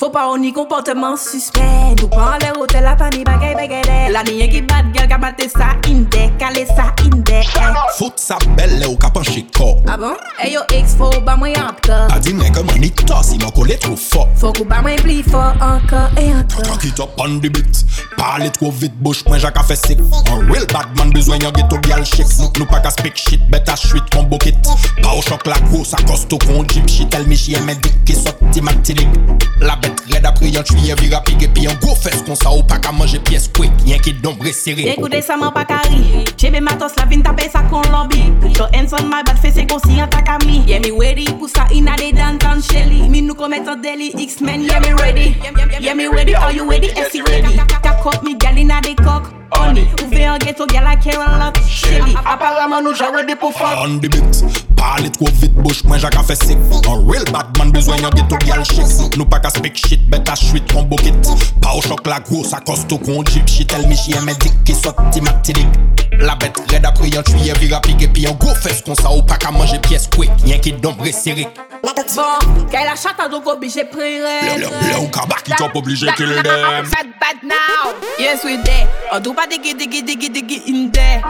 Fò 0.00 0.08
pa 0.08 0.22
ou 0.32 0.38
ni 0.40 0.48
komporteman 0.48 1.18
suspect. 1.20 2.00
Nou 2.00 2.08
pa 2.08 2.30
an 2.32 2.40
lè 2.40 2.54
rote 2.56 2.80
la 2.80 2.94
pa 2.96 3.10
ni 3.12 3.20
bagay 3.26 3.52
bagay 3.58 3.82
lè 3.84 3.96
La 4.14 4.22
niye 4.24 4.46
ki 4.48 4.62
bad 4.64 4.88
girl 4.94 5.08
ka 5.10 5.18
mate 5.20 5.44
sa 5.52 5.74
inde 5.90 6.22
Kale 6.40 6.62
sa 6.70 6.86
inde 7.04 7.42
eh. 7.42 7.80
Fout 7.98 8.16
sa 8.16 8.38
bel 8.56 8.72
lè 8.80 8.88
ou 8.88 8.96
ka 9.00 9.10
panche 9.12 9.42
ko 9.52 9.74
A 9.90 9.98
bon? 10.00 10.16
E 10.40 10.48
yo 10.54 10.62
ex 10.72 10.94
fò 10.96 11.10
ou 11.10 11.20
ba 11.26 11.34
mwen 11.36 11.58
anka 11.60 12.06
A 12.14 12.16
di 12.22 12.32
mwen 12.32 12.54
ke 12.56 12.62
mwen 12.64 12.86
ito 12.88 13.18
si 13.26 13.36
mwen 13.42 13.52
kole 13.56 13.76
tro 13.82 13.92
fò 14.00 14.24
Fò 14.40 14.54
kou 14.56 14.64
ba 14.70 14.80
mwen 14.86 15.02
pli 15.04 15.18
fò 15.26 15.42
anka 15.52 16.06
e 16.16 16.30
anka 16.32 16.62
Kaka 16.62 16.78
ki 16.86 16.94
to 16.96 17.08
pan 17.18 17.36
di 17.44 17.52
bit 17.52 17.82
Pale 18.16 18.48
tro 18.56 18.72
vit 18.80 18.96
bouch 19.04 19.20
mwen 19.28 19.42
jaka 19.44 19.66
fe 19.68 19.76
sik 19.76 20.00
An 20.32 20.48
real 20.48 20.64
bad 20.72 20.96
man 20.96 21.12
bezwen 21.12 21.44
yon 21.44 21.52
geto 21.58 21.76
gyal 21.84 22.06
chik 22.08 22.32
Nou 22.56 22.68
pa 22.70 22.80
ka 22.80 22.94
speak 22.94 23.20
shit 23.20 23.44
bet 23.52 23.68
a 23.68 23.76
shwit 23.76 24.08
kon 24.16 24.30
bokit 24.32 24.56
Pa 25.02 25.12
ou 25.12 25.28
chok 25.28 25.44
la 25.50 25.60
kou 25.68 25.84
sa 25.84 26.00
kosto 26.08 26.40
kon 26.46 26.64
jip 26.72 26.88
shit. 26.88 27.12
El 27.20 27.28
mi 27.28 27.36
chie 27.36 27.60
men 27.68 27.76
dik 27.84 28.00
ki 28.08 28.16
sot 28.16 28.40
ti 28.54 28.64
matilik 28.64 29.12
La 29.60 29.76
bet 29.76 29.89
Red 30.10 30.26
apre 30.28 30.50
yon 30.52 30.66
chuyen 30.66 30.98
vira 31.00 31.22
pege 31.26 31.48
pi 31.54 31.66
yon 31.66 31.78
go 31.82 31.94
fes 31.98 32.22
Kon 32.26 32.38
sa 32.38 32.52
ou 32.54 32.66
pa 32.66 32.80
ka 32.82 32.92
manje 32.96 33.20
piyes 33.28 33.48
kwek 33.56 33.84
Yen 33.88 34.02
ki 34.04 34.16
dombre 34.24 34.52
sere 34.56 34.86
Ekoute 34.92 35.22
sa 35.26 35.38
man 35.40 35.54
pa 35.56 35.64
kari 35.68 36.24
Chebe 36.36 36.62
matos 36.64 36.96
la 36.98 37.08
vin 37.10 37.24
tape 37.26 37.48
sa 37.52 37.64
kon 37.70 37.86
lambi 37.92 38.19
Put 38.60 38.68
your 38.74 38.76
hands 38.76 38.92
on 38.92 39.08
my 39.08 39.22
bad 39.22 39.38
face 39.38 39.56
e 39.56 39.64
konsi 39.64 39.98
an 40.02 40.10
tak 40.10 40.28
a 40.28 40.36
mi 40.44 40.62
yeah, 40.66 40.80
me 40.80 40.90
ready, 40.90 41.24
pou 41.24 41.48
sa 41.48 41.64
ina 41.72 41.96
de 41.96 42.12
downtown 42.12 42.60
shelly. 42.60 43.08
Mi 43.08 43.22
nou 43.22 43.34
komet 43.34 43.66
an 43.66 43.80
deli 43.80 44.12
X-Men, 44.12 44.60
yeah, 44.60 44.78
me 44.80 44.92
ready. 45.00 45.34
Yeah, 45.80 45.94
me 45.94 46.08
ready, 46.08 46.34
are 46.34 46.52
you 46.52 46.68
ready? 46.68 46.88
Esi 46.88 47.24
ready. 47.24 47.56
Kak 47.56 48.02
kop 48.02 48.22
mi 48.22 48.34
gal 48.34 48.58
ina 48.58 48.82
de 48.82 48.94
kok 48.96 49.32
Oni, 49.56 49.88
ouve 50.02 50.20
an 50.28 50.38
geto 50.40 50.66
gal 50.66 50.86
a 50.86 50.94
Carol 51.00 51.38
Lot? 51.40 51.56
Shelly, 51.64 52.12
aparaman 52.20 52.84
nou 52.84 52.92
jan 52.92 53.14
ready 53.14 53.34
pou 53.34 53.50
fuck. 53.50 53.80
On 53.80 53.96
the 53.98 54.12
beat, 54.12 54.44
palit 54.76 55.16
kou 55.16 55.32
vit 55.40 55.56
bouch 55.56 55.80
mwen 55.88 56.00
jak 56.00 56.20
a 56.20 56.22
fe 56.22 56.36
sik 56.36 56.60
An 56.84 57.00
real 57.08 57.24
bad 57.32 57.48
man 57.56 57.72
bezwen 57.72 58.04
yon 58.04 58.12
geto 58.12 58.38
gyal 58.44 58.60
chik 58.68 59.16
Nou 59.16 59.24
pa 59.24 59.40
ka 59.40 59.48
speak 59.56 59.80
shit, 59.80 60.04
bet 60.12 60.28
a 60.28 60.36
shwit 60.36 60.68
kon 60.72 60.84
bokit 60.92 61.16
Pa 61.64 61.72
ou 61.72 61.84
chok 61.88 62.04
la 62.12 62.20
gwo, 62.28 62.44
sa 62.44 62.60
kosto 62.60 63.00
kon 63.00 63.24
jip 63.32 63.48
She 63.48 63.64
tell 63.64 63.88
me 63.88 63.96
she 63.96 64.12
eme 64.20 64.36
dik, 64.44 64.60
ki 64.68 64.76
sot 64.76 65.00
ti 65.14 65.24
matidik 65.24 65.80
La 66.20 66.34
bet 66.36 66.58
red 66.70 66.84
apri 66.84 67.10
yon 67.14 67.24
tuye 67.24 67.54
vira 67.60 67.80
pige 67.84 68.08
pi 68.12 68.26
yon 68.26 68.36
go 68.40 68.49
Gros 68.50 68.62
fes 68.66 68.80
kon 68.82 68.98
ou 69.06 69.22
pa 69.22 69.36
ka 69.38 69.52
manje 69.54 69.78
piyes 69.84 70.08
kwek 70.10 70.30
Nyen 70.42 70.58
ki 70.62 70.72
dom 70.82 70.98
resirik 71.04 71.54
Bon, 71.84 72.64
kè 72.72 72.80
la 72.82 72.96
chata 72.98 73.28
do 73.30 73.38
go 73.44 73.52
oblige 73.54 73.84
Le 73.94 74.96
ou 74.98 75.06
ka 75.14 75.22
them 75.30 76.86
Fat 76.90 77.06
bad 77.20 77.44
now, 77.44 77.94
yes 78.18 78.42
we 78.44 78.56
there 78.64 78.88
Odou 79.12 79.34
pa 79.34 79.46
digi 79.46 79.74
digi 79.74 80.02
digi 80.02 80.28
digi 80.34 80.66
in 80.66 80.90
there 80.90 81.22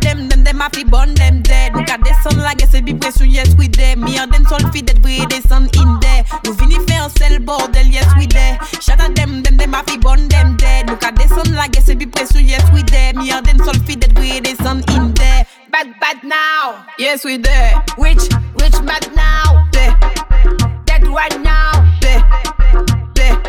dem 0.00 0.28
dem 0.28 0.44
dem 0.44 0.62
a 0.62 0.70
fi 0.72 0.84
bon 0.84 1.12
dem 1.14 1.42
there 1.42 1.70
la 2.40 2.54
ge 2.54 2.66
se 2.70 2.80
bi 2.80 2.94
presyon 2.94 3.30
yes 3.30 3.54
we 3.58 3.68
there 3.68 3.96
Mi 3.96 4.16
an 4.16 4.30
den 4.30 4.46
sol 4.46 4.64
fi 4.72 4.80
det 4.80 4.96
in 4.96 6.00
there 6.00 6.24
Nou 6.44 6.54
vini 6.54 6.78
bordel 7.40 7.92
yes 7.92 8.08
we 8.18 8.26
there 8.26 8.56
Chata 8.80 9.12
dem 9.14 9.42
dem 9.42 9.58
dem 9.58 9.74
a 9.74 9.82
fi 9.86 9.98
bon 9.98 10.26
dem 10.28 10.56
there 10.56 10.84
la 11.52 11.68
ge 11.68 11.84
se 11.84 11.94
bi 11.94 12.06
presyon 12.06 12.48
yes 12.48 12.64
we 12.72 12.82
there 12.84 13.12
Mi 13.12 13.30
an 13.30 13.44
den 13.44 13.58
sol 13.58 13.76
Bad, 15.82 15.98
bad 15.98 16.22
now. 16.22 16.86
Yes, 16.96 17.24
we 17.24 17.38
there. 17.38 17.74
Which, 17.98 18.22
which 18.54 18.78
bad 18.86 19.02
now? 19.16 19.66
There. 19.72 19.90
Dead 20.84 21.08
right 21.08 21.40
now. 21.40 21.72
There. 22.00 22.22
There. 23.16 23.42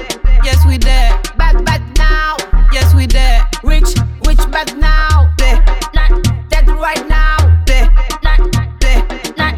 Yes, 0.44 0.58
we 0.66 0.80
there. 0.80 1.22
Bad, 1.38 1.64
bad 1.64 1.84
now. 1.96 2.38
Yes, 2.72 2.92
we 2.96 3.06
there. 3.06 3.46
Rich, 3.64 3.94
rich, 4.26 4.42
bad 4.50 4.76
now. 4.80 5.32
There. 5.38 5.64
Not 5.94 6.50
dead 6.50 6.68
right 6.70 7.08
now. 7.08 7.38
There. 7.68 7.88
Not 8.24 8.40
there. 8.80 9.06
Not. 9.38 9.54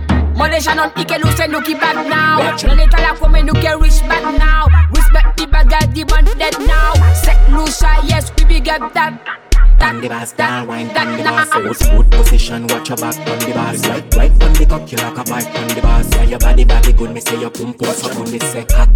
Les 0.51 0.59
gens 0.59 0.91
ike 0.97 1.15
se 1.37 1.47
nou 1.47 1.61
ki 1.61 1.75
bad 1.75 2.07
now 2.07 2.39
Nan 2.67 2.79
eta 2.79 3.01
la 3.01 3.15
fome 3.15 3.41
nou 3.43 3.55
ke 3.55 3.71
rich 3.81 3.99
bad 4.07 4.23
now 4.37 4.67
Respect 4.91 5.37
the 5.37 5.47
bad 5.47 5.69
guy, 5.69 5.85
the 5.87 6.05
man 6.11 6.25
dead 6.37 6.55
now 6.67 6.93
Set 7.13 7.39
Lucia, 7.51 7.99
yes, 8.03 8.31
we 8.37 8.45
big 8.45 8.69
up 8.69 8.93
that 8.93 9.44
On 9.85 10.01
the 10.01 10.09
bass, 10.09 10.31
down, 10.31 10.65
wine, 10.67 10.89
on 10.97 11.15
the 11.15 11.21
bass. 11.21 11.47
Foot, 11.53 11.77
foot 11.77 12.09
position, 12.09 12.65
watch 12.65 12.89
your 12.89 12.97
back 12.97 13.15
on 13.19 13.37
the 13.37 13.53
bass. 13.53 13.87
Right, 13.87 14.15
right 14.15 14.31
on 14.31 14.53
the 14.53 14.65
cock, 14.65 14.91
you 14.91 14.97
like 14.97 15.15
a 15.15 15.23
bite 15.23 15.55
on 15.55 15.67
the 15.67 15.81
bass. 15.81 16.09
Yeah, 16.11 16.23
your 16.23 16.39
body, 16.39 16.65
body 16.65 16.91
good, 16.91 17.11
me 17.11 17.21
say 17.21 17.39
your 17.39 17.51
pum 17.51 17.71
pum, 17.75 17.93
so 17.93 18.09
on 18.19 18.25
the 18.25 18.39
say 18.39 18.65
cock, 18.65 18.89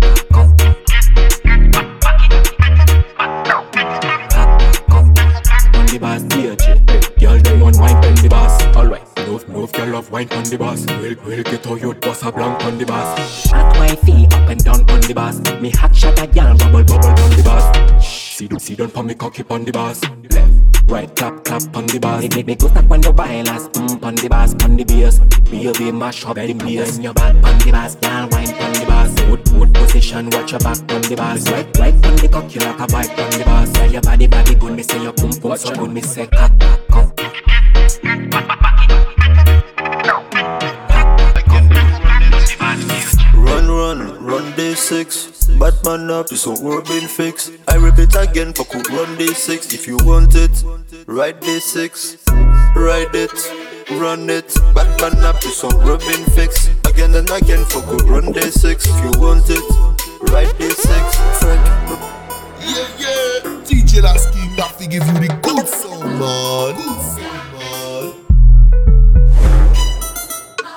on 5.75 5.85
the 5.85 5.99
bass, 6.01 6.23
DJ. 6.23 7.19
Girl, 7.19 7.37
they 7.37 7.61
want 7.61 7.77
wine 7.77 7.95
on 7.95 8.15
the 8.15 8.27
bass. 8.27 8.75
Alright, 8.75 9.27
move, 9.27 9.47
move, 9.47 9.71
girl, 9.71 9.89
love 9.89 10.09
wine 10.09 10.27
on 10.31 10.43
the 10.45 10.57
bass. 10.57 10.87
We'll, 10.87 11.15
we'll 11.23 11.43
get 11.43 11.67
all 11.67 11.77
your 11.77 11.93
boss 11.93 12.23
a 12.23 12.31
blank 12.31 12.65
on 12.65 12.79
the 12.79 12.85
bass. 12.87 13.51
Hot 13.51 13.77
wifey 13.77 14.25
up 14.25 14.49
and 14.49 14.63
down 14.63 14.89
on 14.89 15.01
the 15.01 15.13
bass. 15.13 15.39
Me 15.61 15.69
hot 15.69 15.95
shot 15.95 16.19
a 16.19 16.25
girl, 16.25 16.57
bubble, 16.57 16.83
bubble 16.83 17.09
on 17.09 17.29
the 17.37 17.43
bass. 17.43 18.03
Shh, 18.03 18.37
See 18.37 18.49
see 18.57 18.75
down, 18.75 18.87
for 18.87 19.03
me 19.03 19.13
cocky 19.13 19.43
on 19.51 19.65
the 19.65 19.71
bass. 19.71 20.01
Left. 20.31 20.58
Right 20.89 21.15
clap 21.15 21.43
clap 21.45 21.61
on 21.75 21.85
the 21.85 21.99
bass. 21.99 22.35
Make 22.35 22.47
me 22.47 22.55
go 22.55 22.67
stop 22.67 22.85
when 22.85 23.03
you 23.03 23.11
violence. 23.11 23.67
Mm, 23.77 24.03
on 24.03 24.15
the 24.15 24.27
bass, 24.27 24.55
on 24.63 24.75
the 24.75 24.83
bass. 24.83 25.19
Baby 25.51 25.91
mash 25.91 26.25
up 26.25 26.35
the 26.35 26.53
bass. 26.53 26.95
When 26.95 27.03
you 27.03 27.13
back 27.13 27.35
on 27.35 27.57
the 27.59 27.71
bass, 27.71 27.95
girl 27.95 28.27
wine 28.31 28.49
on 28.49 28.73
the 28.73 28.85
bass. 28.87 29.19
Foot 29.29 29.47
foot 29.49 29.73
position, 29.73 30.29
watch 30.31 30.51
your 30.51 30.59
back 30.61 30.79
on 30.91 31.01
the 31.03 31.15
bass. 31.15 31.47
Right 31.51 31.77
right 31.77 31.93
on 31.93 32.15
the 32.15 32.27
cock, 32.27 32.55
you 32.55 32.61
like 32.61 32.79
a 32.79 32.87
bite 32.87 33.19
on 33.19 33.29
the 33.37 33.45
bass. 33.45 33.71
Yeah, 33.75 33.85
your 33.85 34.01
body 34.01 34.25
body 34.25 34.55
good, 34.55 34.73
me 34.73 34.81
say 34.81 35.03
your 35.03 35.13
pum 35.13 35.31
pum 35.31 35.57
so 35.57 35.75
good, 35.75 35.91
me 35.91 36.01
say 36.01 36.25
cock. 36.25 36.51
D6. 45.79 45.85
Batman 45.85 46.11
up, 46.11 46.31
it's 46.31 46.47
on 46.47 46.63
Robin 46.63 47.07
fix. 47.07 47.51
I 47.67 47.75
repeat 47.75 48.15
again, 48.15 48.53
for 48.53 48.65
could 48.65 48.89
run 48.89 49.17
D6. 49.17 49.73
If 49.73 49.87
you 49.87 49.97
want 50.03 50.35
it, 50.35 50.63
write 51.07 51.39
D6. 51.41 52.17
Ride 52.75 53.15
it, 53.15 53.31
run 53.99 54.29
it. 54.29 54.55
Batman 54.73 55.23
up, 55.23 55.37
it's 55.37 55.63
on 55.63 55.99
been 55.99 56.25
fixed. 56.35 56.71
Again 56.87 57.15
and 57.15 57.29
again, 57.29 57.65
for 57.65 57.81
could 57.83 58.03
run 58.03 58.33
D6. 58.33 58.87
If 58.87 59.03
you 59.03 59.11
want 59.21 59.49
it, 59.49 59.63
write 60.31 60.53
D6. 60.57 61.13
Frank. 61.39 61.65
Yeah, 62.61 62.87
yeah. 62.97 63.41
DJ 63.63 64.01
Last 64.01 64.33
King, 64.33 64.55
to 64.55 64.87
give 64.87 65.05
you 65.05 65.13
the 65.13 65.27
good 65.41 65.67
sound, 65.67 66.19
man. 66.19 66.75
Good 66.75 67.01
sound, 67.15 67.53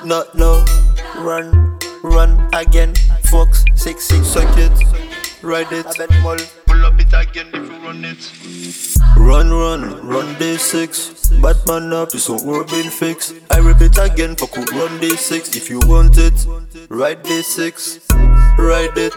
man. 0.00 0.09
Not 0.09 0.35
no, 0.35 0.64
run 1.18 1.78
run 2.02 2.49
again. 2.52 2.94
Fox, 3.32 3.64
sexy, 3.74 4.22
suck 4.24 4.58
it, 4.58 4.70
ride 5.42 5.72
it. 5.72 5.86
I 5.86 6.06
bet 6.06 6.10
more. 6.20 6.36
Pull 6.66 6.84
up 6.84 7.00
it 7.00 7.14
again 7.14 7.46
if 7.54 7.54
you 7.54 7.78
run 7.78 8.04
it. 8.04 8.30
Run, 9.16 9.50
run, 9.50 10.06
run 10.06 10.38
day 10.38 10.58
six. 10.58 11.30
Batman 11.40 11.94
up 11.94 12.14
is 12.14 12.28
on 12.28 12.46
Robin 12.46 12.90
fix. 12.90 13.32
I 13.50 13.56
repeat 13.56 13.96
again, 13.96 14.36
for 14.36 14.48
could 14.48 14.70
run 14.72 15.00
day 15.00 15.16
six. 15.16 15.56
If 15.56 15.70
you 15.70 15.80
want 15.86 16.18
it, 16.18 16.46
ride 16.90 17.22
day 17.22 17.40
six, 17.40 18.00
ride 18.58 18.98
it, 18.98 19.16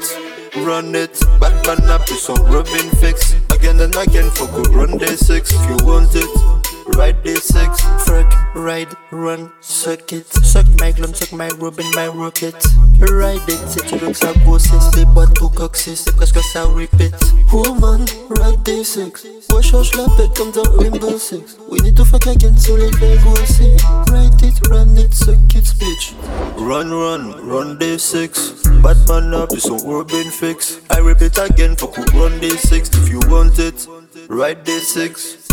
run 0.66 0.96
it. 0.96 1.20
Batman 1.42 1.90
up 1.90 2.10
is 2.10 2.30
on 2.30 2.42
Robin 2.50 2.90
fix. 3.02 3.36
Again 3.52 3.82
and 3.82 3.94
again, 3.98 4.30
for 4.32 4.48
could 4.48 4.70
run 4.70 4.98
day 4.98 5.18
six. 5.18 5.52
If 5.52 5.70
you 5.70 5.86
want 5.86 6.16
it. 6.16 6.55
Ride 6.96 7.22
D6, 7.24 7.78
frack, 8.06 8.56
ride, 8.56 8.88
run, 9.12 9.52
suck 9.60 10.14
it. 10.14 10.26
Suck 10.28 10.66
my 10.80 10.94
glum, 10.94 11.14
suck 11.14 11.34
my 11.34 11.50
Robin, 11.60 11.86
my 11.94 12.08
rocket. 12.08 12.56
Ride 13.02 13.42
it, 13.50 13.60
c'est 13.68 13.86
tu 13.86 13.98
veux 13.98 14.12
que 14.12 14.18
ça 14.18 14.32
grossisse 14.46 14.96
Les 14.96 15.04
boîtes 15.04 15.42
au 15.42 15.50
coccyx, 15.50 16.04
c'est 16.06 16.16
presque 16.16 16.40
ça 16.54 16.64
repeat 16.64 17.14
Woman, 17.52 18.06
ride 18.30 18.60
D6 18.64 19.12
Moi 19.52 19.62
change 19.62 19.94
la 19.96 20.06
bête 20.16 20.38
comme 20.38 20.52
dans 20.52 20.64
Rainbow 20.78 21.18
Six. 21.20 21.58
We 21.70 21.82
need 21.82 21.98
to 21.98 22.06
fuck 22.06 22.26
again, 22.28 22.58
so 22.58 22.78
les 22.78 22.92
fait 22.94 23.20
aussi 23.34 23.72
Ride 24.10 24.42
it, 24.42 24.68
run 24.70 24.98
it, 24.98 25.14
suck 25.14 25.54
it, 25.54 25.66
bitch. 25.78 26.14
Run, 26.58 26.92
run, 26.92 27.36
run 27.46 27.78
D6 27.78 28.82
Batman 28.82 29.34
up, 29.34 29.52
it's 29.52 29.66
on 29.66 29.86
Robin 29.86 30.32
fix 30.32 30.80
I 30.90 31.00
repeat 31.00 31.38
again, 31.38 31.76
fuck 31.76 31.98
run 32.14 32.40
D6 32.40 33.04
If 33.04 33.10
you 33.10 33.20
want 33.30 33.60
it, 33.60 33.86
ride 34.30 34.64
D6 34.64 35.45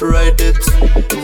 Ride 0.00 0.40
it, 0.40 0.56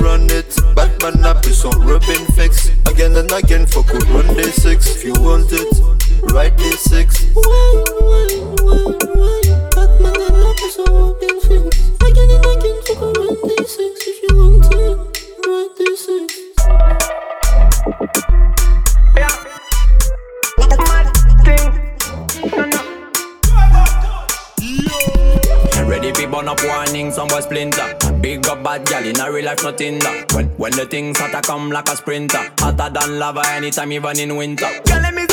run 0.01 0.27
it. 0.31 0.59
Batman 0.75 1.25
up 1.25 1.47
is 1.47 1.65
on 1.65 1.81
Robin 1.87 2.27
fix. 2.35 2.71
Again 2.91 3.15
and 3.17 3.31
again, 3.31 3.67
fuck 3.67 3.87
with 3.93 4.05
run 4.11 4.27
day 4.35 4.51
six. 4.51 4.89
If 4.97 5.05
you 5.05 5.13
want 5.21 5.53
it, 5.53 5.81
ride 6.33 6.57
day 6.57 6.73
six. 6.73 7.25
Batman 9.75 10.17
up 10.43 10.59
is 10.59 10.79
on 10.79 10.93
Robin 10.93 11.41
fix. 11.41 11.79
Again 12.03 12.31
and 12.31 12.47
again, 12.47 12.83
fuck 12.83 13.01
with 13.01 13.17
run 13.17 13.35
day 13.49 13.65
six. 13.65 13.95
If 14.09 14.19
you 14.23 14.33
want 14.37 14.75
it, 14.75 14.97
ride 15.47 15.75
day 15.79 15.95
six. 15.95 16.29
Ready 26.05 26.21
fi 26.21 26.27
burn 26.27 26.49
up 26.49 26.63
warning, 26.63 27.11
some 27.11 27.29
boy 27.29 27.41
splinter. 27.41 27.97
Big 28.21 28.47
up 28.47 28.63
bad 28.63 28.85
gal 28.85 29.07
in 29.07 29.19
a 29.19 29.33
real 29.33 29.47
life, 29.47 29.63
nothing 29.63 29.99
that. 30.01 30.31
When 30.35 30.49
when 30.59 30.73
the 30.73 30.85
things 30.85 31.19
hotter 31.19 31.41
come 31.41 31.71
like 31.71 31.89
a 31.89 31.97
sprinter, 31.97 32.53
hotter 32.59 32.93
than 32.93 33.19
lava 33.19 33.43
anytime, 33.49 33.91
even 33.91 34.19
in 34.19 34.37
winter. 34.37 34.69
Girl, 34.85 35.01
let 35.01 35.15
me 35.15 35.27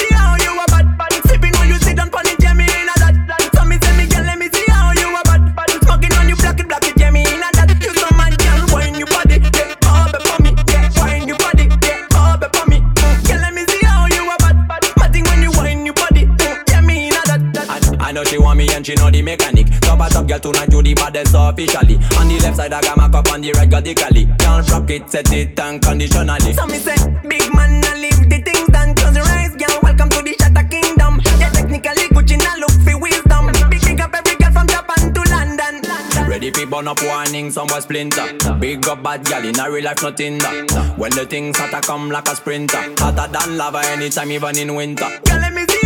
tonight, 20.41 20.71
you 20.71 20.81
the 20.81 20.93
baddest 20.93 21.35
officially. 21.37 21.95
On 22.17 22.27
the 22.27 22.39
left 22.41 22.57
side, 22.57 22.73
I 22.73 22.81
got 22.81 22.97
my 22.97 23.09
cup 23.09 23.31
on 23.31 23.41
the 23.41 23.51
right, 23.53 23.69
got 23.69 23.83
the 23.83 23.93
cali. 23.93 24.27
Can't 24.39 24.69
rock 24.71 24.89
it, 24.89 25.09
set 25.09 25.31
it 25.31 25.59
unconditionally. 25.59 26.53
So 26.53 26.65
me 26.65 26.77
say, 26.77 26.97
big 27.27 27.53
man, 27.53 27.83
I 27.85 27.95
leave 27.95 28.29
the 28.29 28.41
things 28.41 28.67
done. 28.69 28.95
Close 28.95 29.15
your 29.15 29.25
eyes, 29.25 29.55
girl. 29.55 29.79
Welcome 29.83 30.09
to 30.09 30.21
the 30.21 30.35
Shatta 30.35 30.69
Kingdom. 30.69 31.21
Yeah, 31.39 31.49
technically 31.49 32.09
Gucci, 32.09 32.37
now 32.37 32.57
look 32.57 32.75
for 32.81 32.97
wisdom. 32.99 33.51
Big 33.69 33.81
big 33.81 34.01
up 34.01 34.13
every 34.13 34.35
girl 34.35 34.51
from 34.51 34.67
Japan 34.67 35.13
to 35.13 35.21
London. 35.29 35.81
Ready 36.27 36.51
for 36.51 36.65
burn 36.65 36.87
up 36.87 37.01
warning, 37.03 37.51
some 37.51 37.67
boy 37.67 37.79
splinter. 37.79 38.33
Big 38.59 38.87
up 38.87 39.03
bad 39.03 39.23
gal 39.25 39.45
in 39.45 39.59
a 39.59 39.69
real 39.69 39.85
life, 39.85 40.01
nothing 40.01 40.37
that. 40.39 40.97
When 40.97 41.11
the 41.11 41.25
things 41.25 41.57
hotter 41.57 41.81
come 41.81 42.09
like 42.09 42.27
a 42.27 42.35
sprinter, 42.35 42.81
hotter 42.97 43.31
than 43.31 43.57
lava 43.57 43.81
anytime, 43.85 44.31
even 44.31 44.57
in 44.57 44.75
winter. 44.75 45.09
Girl, 45.25 45.39
let 45.39 45.53
me 45.53 45.65
see 45.69 45.80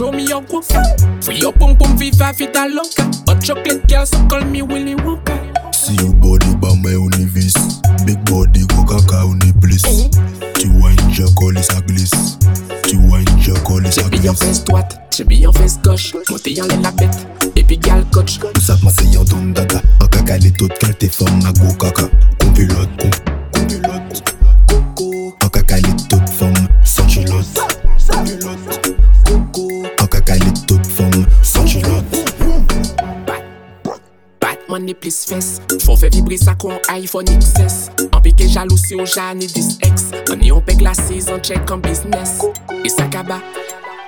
show 0.00 0.10
me 0.10 0.24
your 0.24 0.42
groove. 0.42 0.66
Free 1.20 1.36
your 1.36 1.52
pum 1.52 1.76
pum, 1.76 1.96
viva 1.96 2.32
vida 2.32 2.66
loca. 2.66 3.04
Hot 3.26 3.42
chocolate 3.42 3.86
girl, 3.86 4.06
so 4.06 4.16
call 4.28 4.44
me 4.46 4.62
Willy 4.62 4.94
Wonka. 4.94 5.36
See 5.74 5.94
you 5.96 6.12
body 6.14 6.54
by 6.56 6.74
my 6.82 6.92
univis 6.92 7.54
Big 8.06 8.18
body 8.24 8.66
kaka 8.66 9.24
uni 9.24 9.52
bliss 9.52 9.82
Tu 10.54 10.68
wine 10.68 11.10
jacolis 11.10 11.70
a 11.70 11.80
glisse 11.80 12.38
Tu 12.84 12.96
wine 12.96 13.40
jacolis 13.40 13.98
a 13.98 14.02
J'ai 14.02 14.10
bien 14.10 14.32
glisse 14.32 14.38
fesse 14.38 14.64
droite, 14.64 15.00
j'ai 15.16 15.24
bien 15.24 15.52
fesse 15.52 15.80
gauche. 15.82 16.14
Monté 16.30 16.60
en 16.62 16.66
l'air 16.66 16.80
la 16.80 16.90
bête, 16.92 17.26
et 17.56 17.62
puis 17.62 17.78
gal 17.78 18.04
coach. 18.12 18.38
Tout 18.38 18.60
ça 18.60 18.76
ma 18.82 18.90
c'est 18.90 19.06
yon 19.06 19.24
don 19.24 19.52
dada 19.52 19.80
En 20.02 20.06
kaka 20.06 20.38
les 20.38 20.50
toutes 20.52 20.78
qu'elle 20.78 20.96
te 20.96 21.08
forme 21.08 21.40
à 21.46 21.52
go 21.52 21.72
kaka 21.78 22.08
Compilote, 22.40 22.88
com, 22.98 23.10
ane 34.90 34.94
plis 34.94 35.26
fes 35.26 35.60
Fon 35.84 35.96
fe 35.96 36.08
vibri 36.12 36.38
sa 36.38 36.54
iPhone 36.94 37.26
XS 37.26 37.90
An 38.12 38.20
peke 38.22 38.48
jalousi 38.48 38.96
ou 38.96 39.06
jane 39.06 39.46
10X 39.46 40.30
An 40.32 40.42
yon 40.42 40.62
pek 40.62 40.80
la 40.82 40.94
season 40.94 41.40
check 41.42 41.70
an 41.70 41.80
business 41.80 42.40
E 42.84 42.88
sa 42.88 43.06
kaba 43.08 43.40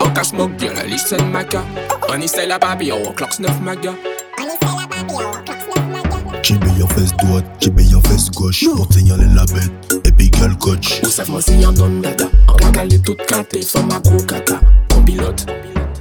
An 0.02 0.12
ka 0.14 0.22
smoke 0.22 0.56
gyal 0.58 0.78
a 0.78 0.84
listen 0.86 1.22
maga 1.32 1.62
An 2.10 2.22
isay 2.22 2.46
la 2.46 2.58
babi 2.58 2.90
ou 2.92 2.98
an 2.98 3.14
maga 3.62 3.94
An 4.38 4.48
isay 4.50 4.74
la 4.74 4.86
babi 4.86 5.14
ou 5.14 5.22
an 5.22 5.44
klok 5.44 5.60
snuff 5.62 5.86
maga 5.92 6.42
Chibi 6.42 6.72
yon 6.74 6.88
fes 6.90 7.12
doat, 7.22 7.46
chibi 7.60 7.84
yon 7.86 8.02
fes 8.02 8.30
goch 8.34 8.64
Monte 8.74 8.98
yon 9.06 9.20
le 9.20 9.28
labet, 9.36 9.70
epi 10.08 10.30
gyal 10.34 10.56
koch 10.58 10.98
Ou 11.04 11.10
saf 11.10 11.30
man 11.30 11.42
si 11.42 11.60
yon 11.62 11.76
don 11.78 12.00
dada 12.02 12.26
An 12.48 12.58
kagale 12.58 12.98
tout 13.06 13.20
kante, 13.30 13.62
fom 13.62 13.92
a 13.94 14.00
gro 14.02 14.18
kaka 14.26 14.58
Kon 14.90 15.06
pilot, 15.06 15.46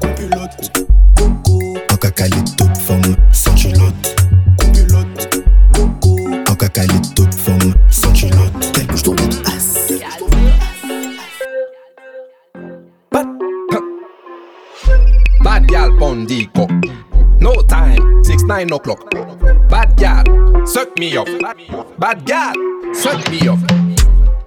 kon 0.01 0.15
pilot 0.17 0.81
An 1.21 1.97
kakale 2.01 2.41
tout 2.57 2.81
fom 2.87 3.05
san 3.31 3.55
chilot 3.57 4.00
time, 18.69 18.69
6 18.69 18.69
9 18.69 18.73
o'clock. 18.73 19.69
Bad 19.69 19.97
gal, 19.97 20.67
suck 20.67 20.97
me 20.97 21.17
up. 21.17 21.27
Bad 21.97 22.25
gal, 22.25 22.53
suck 22.93 23.29
me 23.29 23.47
up. 23.47 23.59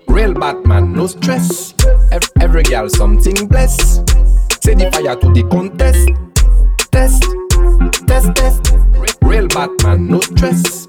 Real 0.09 0.35
Batman, 0.35 0.93
no 0.93 1.07
stress. 1.07 1.75
Every, 2.13 2.29
every 2.41 2.63
girl 2.63 2.89
something 2.89 3.49
bless. 3.49 3.97
Say 4.63 4.75
the 4.75 4.91
fire 4.93 5.17
to 5.17 5.33
the 5.33 5.43
contest. 5.51 6.09
Test, 6.93 7.25
test, 8.07 8.35
test. 8.37 8.75
Real 9.23 9.49
Batman, 9.49 10.09
no 10.09 10.21
stress. 10.21 10.89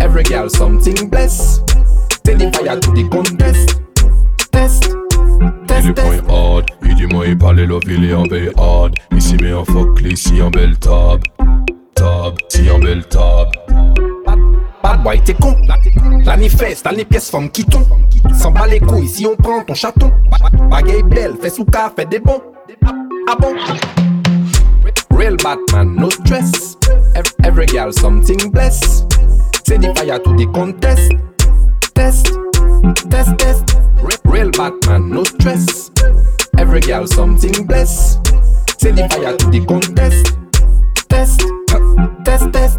Every 0.00 0.22
girl 0.24 0.48
something 0.48 1.08
bless. 1.08 1.58
Say 2.26 2.34
the 2.34 2.50
fire 2.52 2.78
to 2.78 2.90
the 2.92 3.08
contest. 3.10 3.80
Test. 4.52 4.94
Il 5.82 5.88
est 5.88 5.94
point 5.94 6.18
hard, 6.28 6.66
il 6.84 6.94
dit 6.94 7.06
moi 7.06 7.26
il 7.26 7.38
parle 7.38 7.62
love, 7.62 7.82
il 7.86 8.04
est 8.04 8.12
en 8.12 8.24
veille 8.24 8.52
hard 8.58 8.94
Ici 9.16 9.36
mais 9.40 9.54
en 9.54 9.64
fuck 9.64 10.00
ici 10.02 10.42
en 10.42 10.50
belle 10.50 10.78
tab 10.78 11.22
Tab, 12.00 12.34
en 12.72 12.78
belle 12.78 13.04
tab 13.04 13.48
Bad 14.82 15.02
boy, 15.02 15.20
t'es 15.22 15.34
con. 15.34 15.54
La 16.24 16.34
ni 16.38 16.48
fesse, 16.48 16.82
t'as 16.82 16.92
les 16.92 17.04
pièces 17.04 17.28
femmes 17.28 17.50
qui 17.50 17.62
tombent. 17.62 17.84
S'en 18.32 18.52
bat 18.52 18.66
les 18.66 18.80
couilles 18.80 19.06
si 19.06 19.26
on 19.26 19.36
prend 19.36 19.62
ton 19.64 19.74
chaton. 19.74 20.10
Bagay 20.70 21.02
belle, 21.02 21.34
fais 21.42 21.50
souka, 21.50 21.92
fais 21.94 22.06
des 22.06 22.18
bons. 22.18 22.40
Ah 23.28 23.36
bon? 23.38 23.54
Real 25.10 25.36
Batman, 25.44 25.94
no 25.94 26.08
stress. 26.08 26.78
Every, 27.44 27.66
girl 27.66 27.92
something 27.92 28.50
bless. 28.50 29.04
Say 29.66 29.76
the 29.76 29.92
fire 29.94 30.18
to 30.20 30.34
the 30.36 30.46
contest. 30.54 31.12
Test, 31.94 32.32
test, 33.10 33.36
test. 33.36 33.76
Real 34.24 34.50
Batman, 34.52 35.10
no 35.10 35.24
stress. 35.24 35.90
Every 36.56 36.80
girl 36.80 37.06
something 37.06 37.66
bless. 37.66 38.14
Say 38.78 38.92
the 38.92 39.06
fire 39.10 39.36
to 39.36 39.50
the 39.50 39.62
contest. 39.66 40.34
Test, 41.10 41.42
test 42.40 42.52
test. 42.52 42.78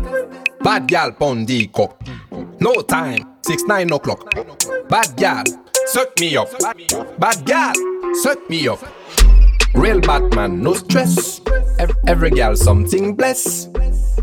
Bad 0.64 0.88
gal 0.88 1.14
pon 1.14 1.46
di 1.46 1.68
kok. 1.68 2.00
No 2.60 2.82
time, 2.82 3.26
6-9 3.46 3.96
o'clock. 3.96 4.30
Bad 4.90 5.16
gal, 5.18 5.44
suck 5.88 6.10
me 6.20 6.38
up. 6.38 6.50
Bad 7.18 7.46
gal, 7.46 7.74
suck 8.14 8.50
me 8.50 8.68
up. 8.68 8.80
Real 9.74 10.00
Batman, 10.00 10.62
no 10.62 10.74
stress. 10.74 11.42
Every 11.80 11.96
every 12.08 12.30
gal 12.30 12.56
something 12.56 13.16
bless. 13.16 13.70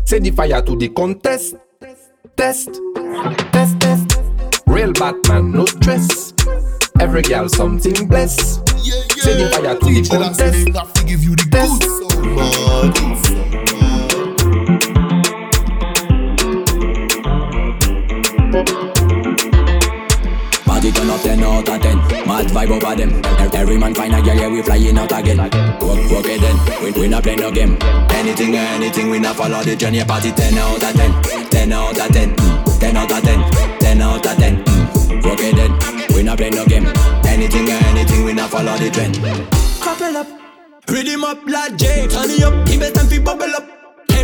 Se 0.05 0.19
di 0.19 0.31
fire 0.31 0.61
to 0.61 0.75
di 0.75 0.89
contest. 0.89 1.55
Test, 2.35 2.79
test, 3.51 3.79
test. 3.79 4.21
Real 4.67 4.93
Batman, 4.93 5.51
no 5.51 5.65
stress. 5.65 6.33
Every 6.99 7.21
gal 7.21 7.49
something 7.49 8.07
bless. 8.07 8.61
Se 9.17 9.35
di 9.35 9.45
fire 9.51 9.75
to 9.75 9.87
di 9.87 10.07
contest. 10.07 10.69
Test 11.51 13.58
Party 20.65 20.91
turn 20.91 21.09
up 21.09 21.21
10 21.21 21.43
out 21.43 21.69
of 21.69 21.81
10 21.81 21.97
Mad 22.25 22.47
vibe 22.47 22.71
over 22.71 22.95
them. 22.95 23.21
Every 23.53 23.77
man 23.77 23.93
find 23.93 24.15
a 24.15 24.21
girl, 24.21 24.35
yeah, 24.35 24.47
we 24.47 24.61
flying 24.63 24.97
out 24.97 25.11
again. 25.11 25.37
Work, 25.37 26.09
work 26.09 26.25
it 26.25 26.41
then, 26.41 26.83
we, 26.83 26.91
we 26.99 27.07
not 27.07 27.21
play 27.21 27.35
no 27.35 27.51
game. 27.51 27.77
Anything 28.09 28.55
or 28.55 28.65
anything, 28.73 29.11
we 29.11 29.19
not 29.19 29.35
follow 29.35 29.61
the 29.61 29.75
journey. 29.75 30.03
Party 30.03 30.31
10 30.31 30.57
out 30.57 30.81
of 30.81 30.93
10 30.95 31.49
10 31.49 31.73
out 31.73 31.99
of 31.99 32.07
10 32.11 32.35
mm. 32.35 32.79
10 32.79 32.97
out 32.97 33.11
of 33.11 33.21
10 33.21 33.79
10 33.79 34.01
out 34.01 34.25
of 34.25 34.37
10 34.37 34.63
mm. 34.63 35.25
Work 35.25 35.39
it 35.41 35.55
then, 35.55 36.15
we 36.15 36.23
not 36.23 36.37
play 36.37 36.49
no 36.49 36.65
game. 36.65 36.87
Anything 37.27 37.69
or 37.69 37.83
anything, 37.85 38.23
we 38.23 38.33
not 38.33 38.49
follow 38.49 38.75
the 38.77 38.89
trend. 38.89 39.15
Couple 39.81 40.17
up. 40.17 40.27
Rhythm 40.87 41.23
up 41.23 41.45
like 41.45 41.75
J, 41.75 42.07
turn 42.07 42.31
it 42.31 42.41
up, 42.41 42.65
give 42.65 42.81
it 42.81 42.95
time 42.95 43.07
fi 43.07 43.19
bubble 43.19 43.55
up. 43.55 43.78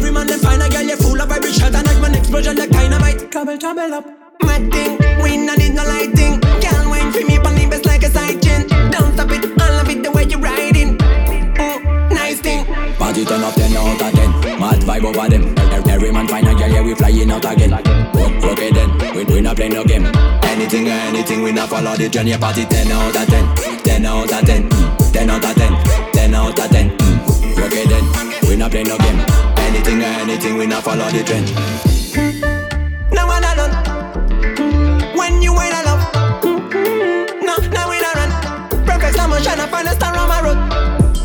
Every 0.05 0.13
man 0.13 0.27
them 0.27 0.37
find 0.37 0.61
a 0.61 0.69
girl, 0.69 0.83
you 0.83 0.97
full 0.97 1.19
of 1.19 1.29
vibration, 1.29 1.73
and 1.73 1.87
like 1.87 1.99
man 1.99 2.13
explosion 2.13 2.55
like 2.57 2.69
dynamite. 2.69 3.31
Trouble, 3.31 3.57
trouble 3.57 3.91
up. 3.91 4.05
Mad 4.43 4.71
thing, 4.71 4.99
we 5.23 5.35
not 5.35 5.57
need 5.57 5.73
no 5.73 5.83
lighting. 5.83 6.39
Girl, 6.61 6.89
wine 6.91 7.11
for 7.11 7.25
me, 7.25 7.39
pon 7.39 7.55
the 7.55 7.65
best 7.67 7.87
like 7.87 8.03
a 8.03 8.11
side 8.11 8.39
chain. 8.39 8.67
Don't 8.91 9.13
stop 9.15 9.31
it, 9.31 9.59
I 9.59 9.69
love 9.71 9.89
it 9.89 10.03
the 10.03 10.11
way 10.11 10.25
you 10.25 10.37
riding. 10.37 10.99
Mm, 10.99 12.11
nice 12.11 12.39
thing. 12.39 12.65
Party 12.97 13.25
turn 13.25 13.41
up 13.41 13.55
10 13.55 13.75
out 13.75 13.99
of 13.99 14.13
10 14.13 14.59
Mad 14.59 14.81
vibe 14.81 15.03
over 15.03 15.27
them 15.27 15.53
Every 15.89 16.11
man 16.11 16.27
find 16.27 16.47
a 16.47 16.53
girl, 16.53 16.69
yeah, 16.69 16.81
we 16.81 16.95
flying 16.95 17.29
out 17.29 17.43
again 17.43 17.71
Work, 17.71 18.43
work 18.43 18.59
it 18.59 18.73
then, 18.73 19.15
we, 19.15 19.23
we 19.25 19.41
not 19.41 19.57
play 19.57 19.69
no 19.69 19.83
game 19.83 20.05
Anything 20.43 20.87
or 20.87 20.91
anything, 20.91 21.41
we 21.41 21.51
not 21.51 21.69
follow 21.69 21.95
the 21.95 22.07
journey 22.07 22.37
Party 22.37 22.63
10 22.63 22.91
out 22.91 23.15
of 23.15 23.27
10 23.27 23.83
10 23.83 24.04
follow 30.95 31.11
the 31.11 31.23
trend 31.23 31.47
Now 33.11 33.27
I 33.27 33.39
done. 33.55 33.73
When 35.17 35.41
you 35.41 35.53
wait, 35.53 35.73
I 35.73 35.83
love. 35.83 36.01
No, 37.43 37.55
now 37.75 37.89
we 37.89 37.99
not 37.99 38.15
run. 38.15 38.31
Perfect 38.85 39.15
slow 39.15 39.27
motion, 39.27 39.59
I 39.59 39.67
find 39.67 39.87
a 39.87 39.93
star 39.95 40.15
on 40.15 40.29
my 40.29 40.39
road. 40.41 40.59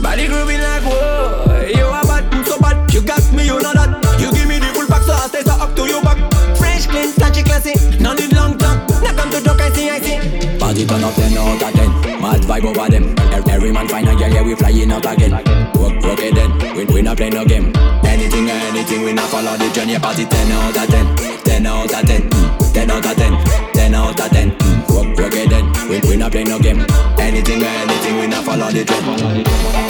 Body 0.02 0.26
grooving 0.26 0.60
like 0.60 0.82
whoa. 0.82 1.70
You 1.74 1.86
are 1.86 2.04
bad, 2.04 2.46
so 2.46 2.58
bad. 2.58 2.92
You 2.92 3.02
got 3.02 3.22
me, 3.32 3.46
you 3.46 3.60
know 3.60 3.72
that. 3.72 3.90
You 4.20 4.32
give 4.32 4.48
me 4.48 4.58
the 4.58 4.66
full 4.74 4.86
pack, 4.86 5.02
so 5.02 5.12
I 5.12 5.28
stay 5.28 5.42
so 5.42 5.52
up 5.52 5.76
to 5.76 5.86
your 5.86 6.02
back. 6.02 6.18
Fresh, 6.56 6.86
clean, 6.86 7.10
snatchy, 7.12 7.44
classy. 7.44 7.74
No 8.02 8.14
need 8.14 8.32
long 8.32 8.58
talk. 8.58 8.88
Now 9.02 9.14
come 9.14 9.30
to 9.30 9.40
talk, 9.40 9.60
I 9.60 9.70
see, 9.70 9.90
I 9.90 10.00
see. 10.00 10.58
Party 10.58 10.86
turn 10.86 11.04
up 11.04 11.14
10 11.14 11.38
out 11.38 11.62
of 11.62 11.72
10 11.72 12.20
Mad 12.20 12.40
vibe 12.42 12.64
over 12.64 12.90
them 12.90 13.14
Every 13.48 13.72
man 13.72 13.88
find 13.88 14.08
a 14.08 14.14
girl, 14.14 14.28
yeah, 14.28 14.42
we 14.42 14.54
flying 14.54 14.92
out 14.92 15.06
again 15.06 15.32
Work, 15.32 16.02
work 16.04 16.20
it 16.20 16.34
then, 16.34 16.50
we, 16.86 16.94
we 16.94 17.02
not 17.02 17.16
play 17.16 17.30
no 17.30 17.44
game. 17.44 17.72
Anything 18.04 18.48
or 18.48 18.52
anything, 18.52 19.02
we 19.02 19.12
not 19.12 19.28
follow 19.30 19.56
the 19.56 19.70
journey 19.74 19.98
Party 19.98 20.24
10 20.24 20.52
out 20.52 20.76
of 20.76 20.88
10 20.88 21.16
10 21.44 21.66
out 21.66 21.92
of 21.92 22.06
10 22.06 22.30
mm. 22.30 22.72
10 22.72 22.90
out 22.90 23.06
of 23.06 23.16
10 23.16 23.72
10 23.72 23.94
out 23.94 24.20
of 24.20 24.30
10 24.30 24.50
mm. 24.50 24.94
Work, 24.94 25.18
work 25.18 25.34
it 25.34 25.50
then, 25.50 25.88
we, 25.88 26.00
we 26.08 26.16
not 26.16 26.32
play 26.32 26.44
no 26.44 26.58
game. 26.58 26.84
Anything 27.18 27.62
or 27.62 27.66
anything, 27.66 28.18
we 28.20 28.26
not 28.26 28.44
follow 28.44 28.70
the 28.70 28.84
trend 28.84 29.89